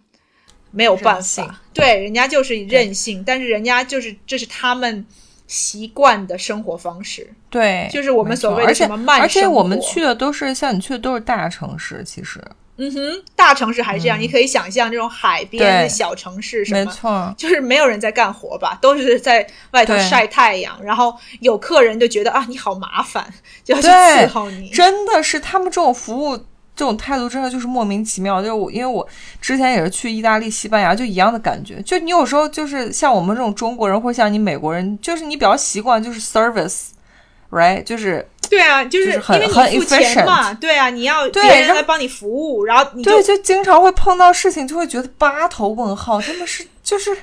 [0.73, 1.61] 没有办法。
[1.73, 5.07] 对，人家就是任性，但是人家就是这是他们
[5.53, 7.31] 习惯的生活方式。
[7.51, 12.43] 对，就是我们所谓的什么慢生活而且我们去的都是像你去的都是大城市，其实
[12.79, 16.83] 嗯哼，大城市还是这样，你可以想象这种海边的小城市什么。
[16.83, 17.35] 没错。
[17.37, 23.31] 就是没有人在干活吧，都是在外头晒太阳，然后有客人就觉得啊你好麻烦，
[23.63, 24.71] 就要去伺候你。
[24.71, 26.47] 真的是他们这种服务。
[26.75, 29.07] 这种态度真的就是莫名其妙，就是我，因为我
[29.41, 31.81] 之前也是去意大利、西班牙，就一样的感觉。
[31.83, 37.85] 就你有时候就是像我们这种中国人，或者像你美国人，就是你比较习惯就是 service，right？
[37.85, 47.17] 就是对啊，就是就是很因为你很付钱嘛，对啊，你要对别人来帮你服务，然后你就对，就经常会碰到事情，就会觉得八头问号，他们是就是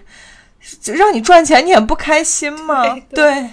[0.94, 2.84] 让你赚钱，你很不开心吗？
[2.84, 3.50] 对，对，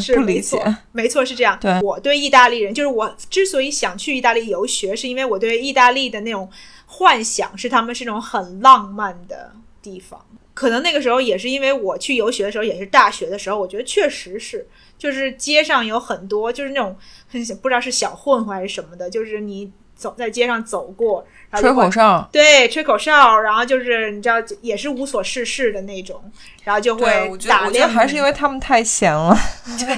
[0.00, 1.58] 是不理解没错。，没错是这样。
[1.60, 6.50] 对我对意大利人，就是我之所以想去意大利游学，是因为我对意大利的那种
[6.86, 9.52] 幻想是他们是那种很浪漫的
[9.82, 10.24] 地方。
[10.54, 14.66] 可能那个时候也是因为我去游学的时候，也是大学的时候，我觉得确实是，
[14.98, 16.96] 就是街上有很多就是那种
[17.28, 26.22] 很小不知道是小混混还是什么的，就是你走在街上走过，然后吹口哨，对，吹口哨，然后就是你知道，也是无所事事的那种，
[26.62, 29.36] 然后就对，会我觉得打量我觉得还是因为他们太闲了。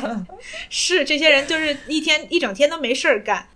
[0.70, 3.46] 是这些人就是一天一整天都没事儿干。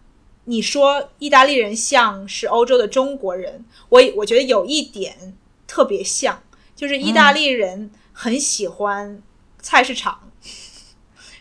[0.44, 5.34] 你说意大利人像是欧洲的中国人，我我觉得有一点
[5.66, 6.42] 特别像，
[6.76, 9.22] 就是意大利人很喜欢
[9.62, 10.23] 菜市场，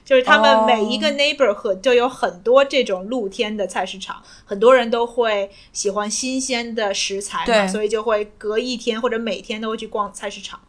[0.05, 10.59] 就是他们每一个 neighborhood 都有很多这种露天的菜市场，很多人都会喜欢新鲜的食材嘛，对所以就会隔一天或者每天都会去逛菜市场，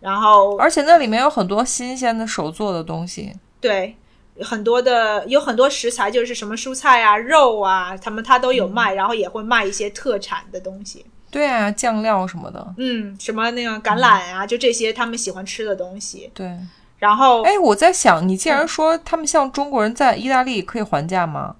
[0.00, 3.32] 然后而且那里面有很多新鲜的手做的东西。
[3.60, 3.96] 对，
[4.40, 11.06] 很多的有很多食材，就是什么蔬菜啊、肉啊，他们他都有卖，然后也会卖一些特产的东西。
[11.30, 12.74] 对啊，酱料什么的。
[12.76, 16.30] 嗯，什么那个橄榄啊，就这些他们喜欢吃的东西。
[16.34, 16.56] 对，
[16.98, 21.56] 然后，哎，我在想，你既嗯然说他们像中国人在意大利可以还价吗？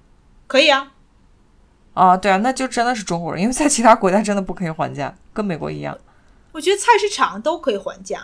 [0.47, 0.91] 可以啊，
[1.93, 5.97] 啊，对啊，那就真的是中国人，因为在其他国家真的不可以还价，跟美国一样。
[6.51, 8.19] 我觉得菜市场都可以还价。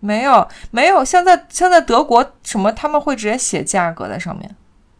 [0.00, 4.56] 没有，没有，像在像在德国什么他们会直接写价格在上面，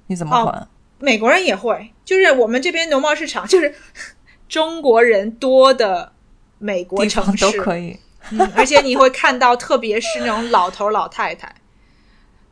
[0.09, 0.67] 你怎么哦还？
[0.99, 3.75] 美国人也会，就是我们这边农贸市场，就是
[4.49, 6.13] 中国人多的
[6.59, 7.99] 美国城市都可以。
[8.31, 11.55] 嗯，而且你会看到，特别是那种老头老太太，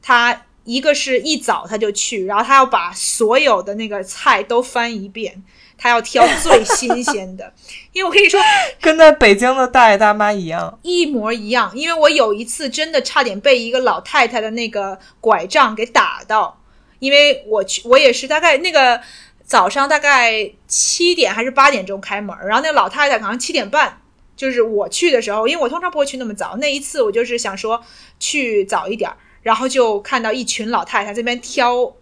[0.03, 5.43] 他一个是一早他就去，然后他要把所有的那个菜都翻一遍，
[5.77, 7.53] 他要挑最新鲜的。
[7.93, 8.41] 因为我跟你说
[8.81, 10.79] 跟在北京的大爷大妈一样。
[10.83, 16.61] 一模一样，因为我有一次真的差点被一个老太太的那个拐杖给打到，
[16.99, 19.01] 因为我去我也是大概那个
[19.45, 24.01] 早上大概七点还是八点钟开门，然后那个老太太好像七点半。
[24.39, 26.57] 就是我去的时候，因为我通常不会去那么早。
[26.59, 27.83] 那一次我就是想说
[28.21, 31.93] 去早一点儿，然后就看到一群老太太这边挑，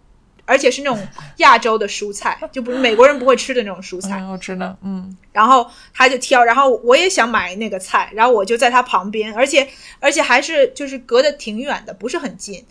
[0.45, 1.09] 而且是那种
[1.39, 4.19] 亚洲的蔬菜，就不是美国人不会吃的那种蔬菜。
[4.21, 9.67] 嗯，我知道，嗯，然后他就挑，然后我也想买那个菜，然后我就在他旁边，而且
[9.99, 12.67] 而且还是就是隔得挺远的，不是很近。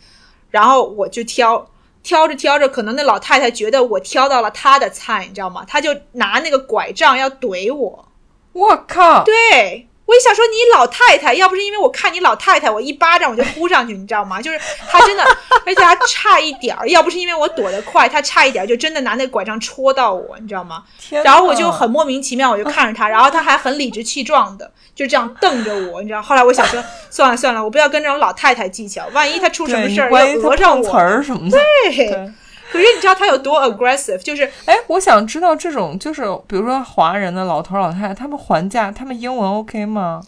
[0.52, 1.72] 然后我就挑，
[2.04, 5.66] 挑着挑着，可能那老太太觉得我挑到了她的菜，你知道吗？
[5.68, 8.08] 她就拿那个拐杖要怼我。
[8.56, 14.40] 我靠，对，我也想说你老太太，要不是因为我看你老太太，我一巴掌我就呼上去，你知道吗？
[14.42, 14.58] 就是
[14.88, 15.24] 她真的，
[15.66, 20.84] 而且她差一点儿，要不是因为我躲得快，她差一点儿就真的拿那拐杖戳到我，你知道吗？
[21.22, 26.22] 然后我就很莫名其妙，我就看着他， 然后他还很理直气壮的就这样瞪着我，你知道。
[26.22, 30.94] 后来我想说， 算了算了，我不要跟这种老太太计较，万一她出什么，事儿要讹上我。
[30.96, 31.58] 儿什么的。
[31.58, 32.32] 对，对，
[32.72, 40.22] 可是你知道他有多 aggressive，就是哎，我想知道这种就是比如说华人的老头老太太，他们还价，他们英文 OK 吗？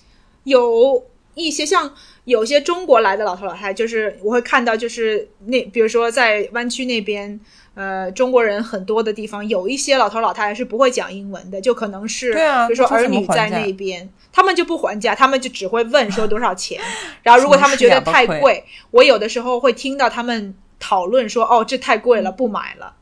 [0.44, 1.04] 有
[1.36, 1.94] 一些像
[2.26, 7.40] 有些中国来的老头老太太，就是我会看到，就是那比如说在湾区那边，
[7.76, 16.80] 呃，中国人很多的地方，有一些老头老太太是不会讲英文的，就可能是对啊比如说儿女在那边，他们就不还价，他们就只会问说多少钱，
[17.24, 22.94] 然后如果他们觉得太贵，我有的时候会听到他们讨论说，哦，这太贵了，不买了。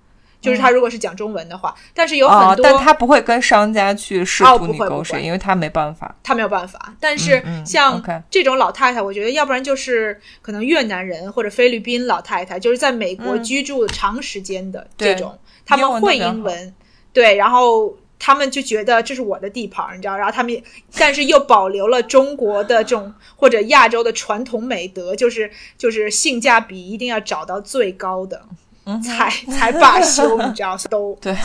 [0.42, 6.16] 就是他如果是讲中文的话，但是有哦很，多、但他不会跟商家去试哦图不会不会 negotiate，因为他没办法。
[6.22, 6.94] 他没有办法。
[7.00, 8.00] 但是像
[8.30, 15.36] 这种老太太，我觉得要不然就是可能越南人或者菲律宾老太太，就是在美国嗯居住长时间的这种，
[15.66, 16.76] 他们会英文，
[17.12, 17.98] 对，然后。
[18.18, 20.62] 他们就觉得这是我的地盘儿，你知道，然后他们，
[20.98, 28.42] 但是又保留了中国的这种或者亚洲的传统美德，就是 就是性价比一定要找到最高的，
[28.86, 31.18] 嗯才 才罢休，你知道，都。
[31.22, 31.36] 对。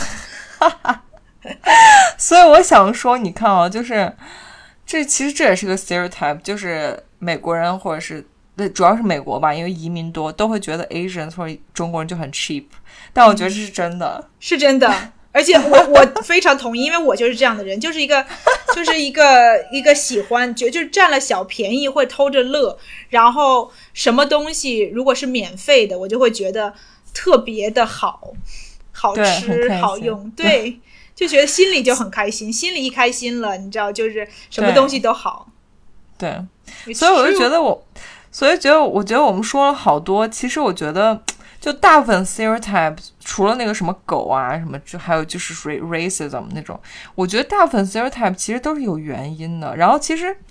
[2.19, 4.13] 所以我想说，你看啊，就是
[4.85, 8.23] 这其实这也是个 stereotype，就是美国人或者是
[8.55, 12.65] 对，主要是美国吧，因为移民多，都会觉得 Asians 或者中国人就很 cheap，
[13.11, 14.29] 但我觉得这是真的。
[14.39, 14.93] 是真的，
[15.31, 18.25] 而且我我非常同意，因为我就是这样的人，就是一个
[18.75, 19.23] 就是一个
[19.71, 22.77] 一个喜欢就就是占了小便宜会偷着乐，
[23.09, 26.73] 然后什么东西如果是免费的，我就会觉得
[27.13, 28.33] 特别的好，
[28.91, 30.79] 好吃好用， 对，
[31.15, 35.47] 就觉得心里就很开心，心里一开心了，你知道，就是什么东西都好。
[36.17, 36.29] 对
[36.93, 37.83] 所以我就觉得我，
[38.31, 41.19] 所以觉得我觉得我们说了好多，其实我觉得
[41.61, 46.77] 就大部分 stereotype，除了那个什么狗啊什么，就还有就是 racism 那种，
[47.15, 50.35] 我觉得大部分 stereotype 其实都是有原因的，然后其实。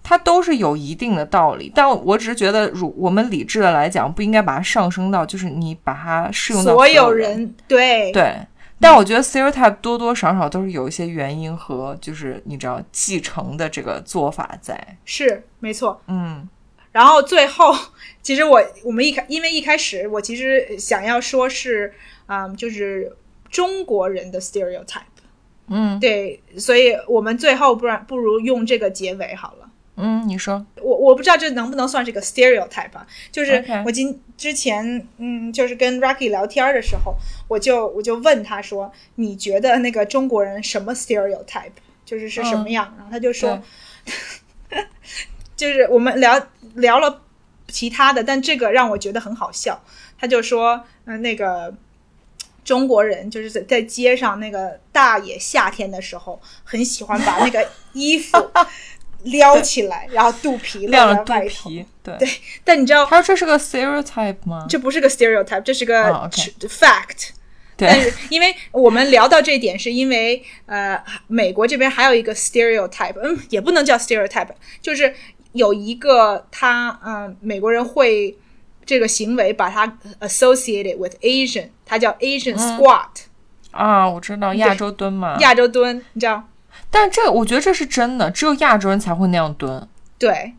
[0.00, 8.34] 它都是有一定的道理，但我只是觉得，如我们理智的来讲，不应该把它上升到就是你把它适用到所有有人对对，
[8.80, 14.96] 但我觉得 stereotype 多多少少都是有一些原因和就是你知道继承的这个做法在。
[15.04, 16.48] 是没错，嗯
[16.92, 17.74] 然后最后，
[18.22, 21.92] 其实我我们一开，因为一开始我其实想要说是，
[22.26, 23.16] 嗯，就是
[23.50, 25.02] 中国人的 stereotype，
[25.68, 25.98] 嗯。
[26.00, 29.70] 对，所以我们最后不然不如用这个结尾好了。
[30.00, 30.64] 嗯，你说。
[30.80, 33.04] 我我不知道这能不能算是个 stereotype 啊？
[33.32, 37.16] 就是我今之前嗯，就是跟 Rocky 聊天的时候，
[37.48, 41.72] 我就我就问他说，你觉得那个中国人什么 stereotype，
[42.04, 42.70] 就是是什么嗯。
[42.70, 42.94] 样？
[42.96, 43.60] 然后他就说，
[45.56, 46.40] 就是我们聊
[46.78, 47.22] 聊了
[47.68, 49.80] 其他的，但这个让我觉得很好笑。
[50.18, 51.72] 他就说，嗯、那个
[52.64, 58.36] 中国人就是在在街上那个大爷夏天的时候，很喜欢把那个衣服
[59.24, 61.70] 撩起来，然后肚皮露在外头。
[61.70, 62.16] 皮，对。
[62.18, 62.28] 对，
[62.64, 64.66] 但你知道，他说这是个 stereotype 吗？
[64.68, 66.30] 这不是个 stereotype，这是个
[66.68, 67.30] fact。
[67.80, 74.48] 但，是，因为我们聊到这一点，是因为呃，美国这边还有一个 stereotype，嗯，也不能叫 stereotype，
[74.82, 75.14] 就是
[75.52, 78.36] 有一个他，嗯、美国人会
[78.84, 79.86] 这个行为把它
[80.20, 83.06] associated with Asian，它叫 Asian squat，、
[83.70, 86.44] 啊，我知道亚洲蹲嘛，亚洲蹲，你知道？
[86.90, 89.86] 但这我觉得这是真的，只有亚洲人才会那样蹲，
[90.18, 90.54] 对，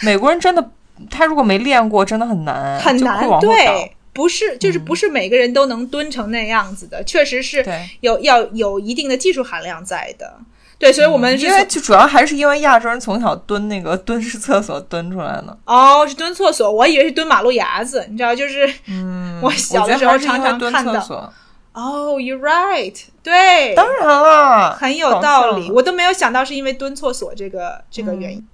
[0.00, 0.70] 美国人真的，
[1.10, 3.26] 他如果没练过，真的很难，很难。
[3.40, 7.64] 对，不是，就是不是每个人都能蹲成那样子的，确实是
[8.00, 10.38] 有要有一定的技术含量在的。
[10.78, 15.58] 对，所以我们是因为就主要还是因为亚洲人从小蹲那个蹲式厕所蹲出来的。
[15.64, 20.92] 哦，是蹲厕所，我以为是蹲马路牙子，你知道，就是，嗯， 我小的时候常常看到。
[20.94, 21.32] 厕所。
[21.72, 28.46] 哦，You're right，对，当然了，很有道理，我都没有想到是因为蹲厕所这个这个原因。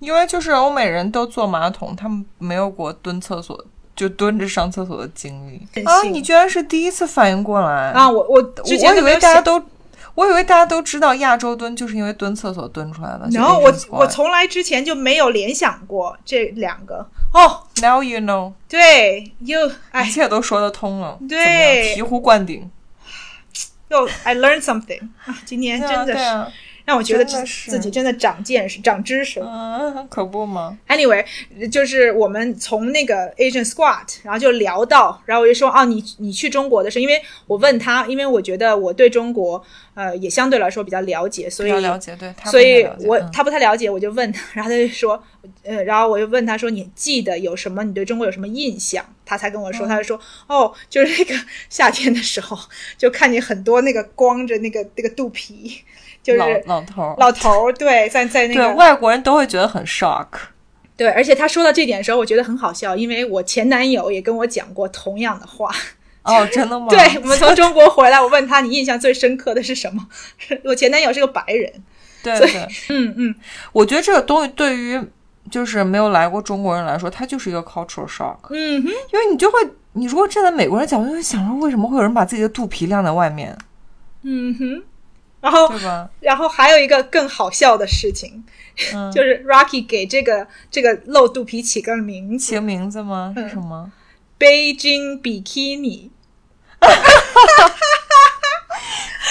[0.00, 3.62] 因为就是欧美人都坐马桶，他们没有过蹲厕所
[3.94, 6.02] 就蹲着上厕所的经历啊！
[6.02, 9.62] 你居然是第一次反应过来啊，我我我以为大家都，
[10.14, 13.28] 我以为大家都知道亚洲蹲就是因为蹲厕所蹲出来的。
[13.32, 17.06] 然后我我从来之前就没有联想过这两个。
[17.32, 22.70] 哦，Now you know，对，，you，一，切都说得通了，对醍醐灌顶，
[23.88, 25.36] 又 I learned something 啊！
[25.44, 26.52] 今天真的是
[26.84, 29.42] 让我觉得自己真的长见识、长知识
[30.10, 31.24] 可不嘛，Anyway，
[31.70, 45.20] 就是我们从那个 Asian Squat，然后就聊到，然后我就说，哦，你你去中国的时候，因为我问他，因为我觉得我对中国呃也相对来说比较了解，所以了解，对，他所以我、嗯他不太了解，我就问他，然后他就说，
[45.62, 47.82] 呃，然后我就问他说，你记得有什么？
[47.82, 49.04] 你对中国有什么印象？
[49.24, 51.34] 他才跟我嗯说，他就说，哦，就是那个
[51.70, 52.58] 夏天的时候，
[52.98, 55.80] 就看见很多那个光着那个那个肚皮，
[56.24, 60.26] 就是老老头儿，老头儿，对，在在那对个外国人都会觉得很 shock。
[60.96, 65.70] 对，而且他说到这点的时候，我觉得很好笑，因为我前男友也跟我讲过同样的话。
[66.22, 66.86] 哦，真的 吗？
[66.88, 70.08] 对我们从中国回来，我问他你印象最深刻的是什么？
[70.64, 71.70] 我前男友是个白人，
[72.24, 73.34] 对对，嗯嗯，
[73.72, 74.98] 我觉得这个东西对于
[75.50, 78.38] 就是没有来过中国人来说，它就是一个 cultural shock。
[78.48, 79.58] 嗯哼，因为你就会，
[79.92, 83.54] 你如果站在美国人角度，就会想说，为什么会有人把自己的肚皮晾在外面，
[84.22, 84.82] 嗯哼。
[85.44, 85.70] 然后，
[86.20, 88.42] 然后还有一个更好笑的事情，
[88.94, 93.34] 嗯 就是 Rocky 给这个这个露肚皮起个名字起个名字吗？
[93.36, 93.92] 嗯是什么
[94.38, 96.08] ？，Beijing Bikini。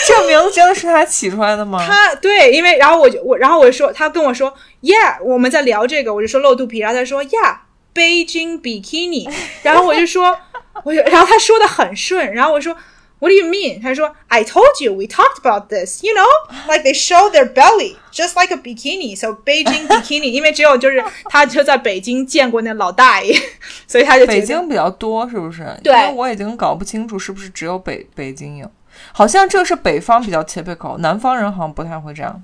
[0.06, 1.80] 这名字真的是他起出来的吗？
[1.86, 7.58] 他对，因为然后我就我然后我就说，他跟我说，Yeah，我们在聊这个，我就说露肚皮，然后他说，Yeah。
[7.94, 9.32] Beijing bikini，
[9.62, 10.36] 然后我就说，
[10.84, 12.76] 我就，然后他说的很顺，然后我说
[13.24, 13.82] ，What do you mean？
[13.82, 16.04] 他说，I told you we talked about this.
[16.04, 16.28] You know,
[16.68, 19.16] like they show their belly just like a bikini.
[19.18, 23.34] So Beijing bikini， 因为只有就是他就在北京见过那老大爷，
[23.88, 25.66] 所以他就北京比较多，是不是？
[25.82, 28.70] 对因为我已经搞不清楚是不是只有北北京有，
[29.14, 32.44] 好像这是北方比较 typical，南方人好像不太会这样。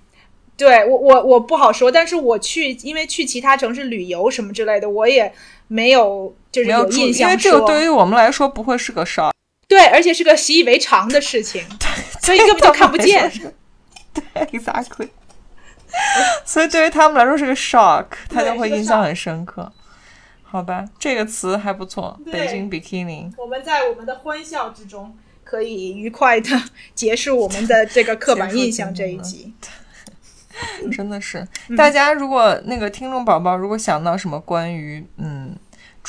[0.56, 5.32] 对我我我不好说，但是我去，因为去其他城市旅游什么之类的，我也
[5.68, 9.32] 没有就是没有印象因为这个对于我们来说不会是个 shock，
[9.70, 11.64] 对，而且是个习以为常的事情，
[12.22, 13.32] 所以根本就看不见。
[14.14, 15.08] 对，exactly。
[16.44, 19.72] 所以对于他们来说是个 shock，他就会印象很深刻。
[20.44, 23.32] 好吧，这个词还不错，北京 bikini。
[23.38, 26.50] 我们在我们的欢笑之中，可以愉快的
[26.96, 29.54] 结束我们的这个刻板印象这一集。
[30.92, 35.56] 真的是，嗯大家如果那个听众宝宝如果想到什么关于嗯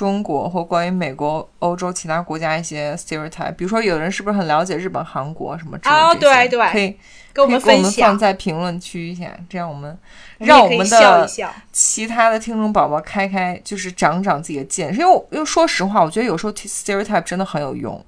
[0.01, 6.97] 中国或关于美国、欧洲其他国家一些 stereotype，比如说有人是不是很了解日本、韩国什么之类的哦这些对对可以
[7.35, 9.94] 跟我们给我们分享放在评论区一下，这样我们
[10.39, 11.28] 让我们的
[11.70, 14.98] 其他的听众宝宝开开，就是长长自己的见识。
[14.98, 18.02] 因为因为说实话，我觉得有时候 stereotype 真的很有用。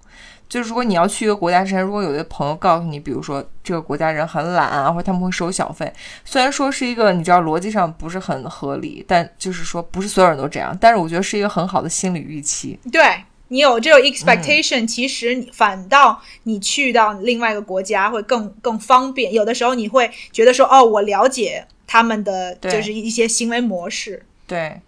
[0.53, 5.91] 就是如果你要去一个国家之前，如果有的朋友告诉你，比如说这个国家人很懒啊，或者他们会收小费，
[6.27, 12.79] 虽然说是一个你知道逻辑上不是很合理，但就是说不是所有人都这样，但是我觉得是一个很好的心理预期。
[12.93, 13.03] 对
[13.49, 19.33] 你有这种 expectation，、其实你反倒你去到另外一个国家会更更方便。
[19.33, 24.23] 有的时候你会觉得说，哦，我了解他们的就是一些行为模式。
[24.47, 24.79] 对，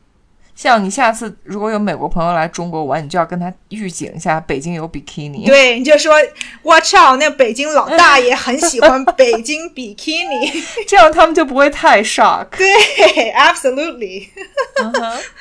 [0.55, 5.45] 像你下次如果有美国朋友来中国玩，你就要跟他预警一下，北京有比基尼。
[5.47, 6.15] 对，你就说
[6.63, 10.65] Watch out，那北京老大爷很喜欢北京 bikini。
[10.87, 12.47] 这样他们就不会太 shock。
[12.57, 14.29] 对，absolutely。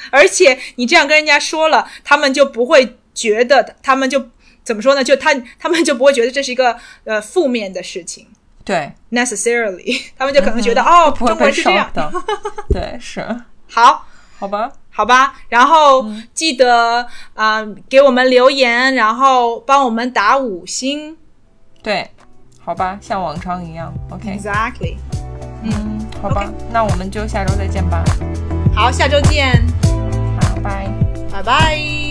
[0.10, 4.30] 而且你这样跟人家说了，他们就不会觉得，他们就
[4.64, 5.03] 怎么说呢？
[5.03, 8.27] 就他他们就不会觉得这是一个呃负面的事情
[8.65, 11.91] 对，，necessarily，他们就可能觉得、哦，中国人是这样。
[11.94, 12.11] 的。
[12.69, 13.23] 对，是，
[13.69, 14.07] 好，
[14.40, 14.72] 好吧。
[14.94, 17.02] 好吧，然后嗯记得
[17.34, 21.18] 啊、呃给我们留言，然后帮我们打五星。
[21.82, 22.10] 对，
[22.64, 23.94] 好吧，像往常一样。
[24.11, 24.95] OK，Exactly。
[25.64, 28.03] 嗯，好吧那我们就下周再见吧。
[28.76, 29.53] 好，下周见，
[30.40, 30.88] 好，拜。
[31.32, 32.03] 拜拜。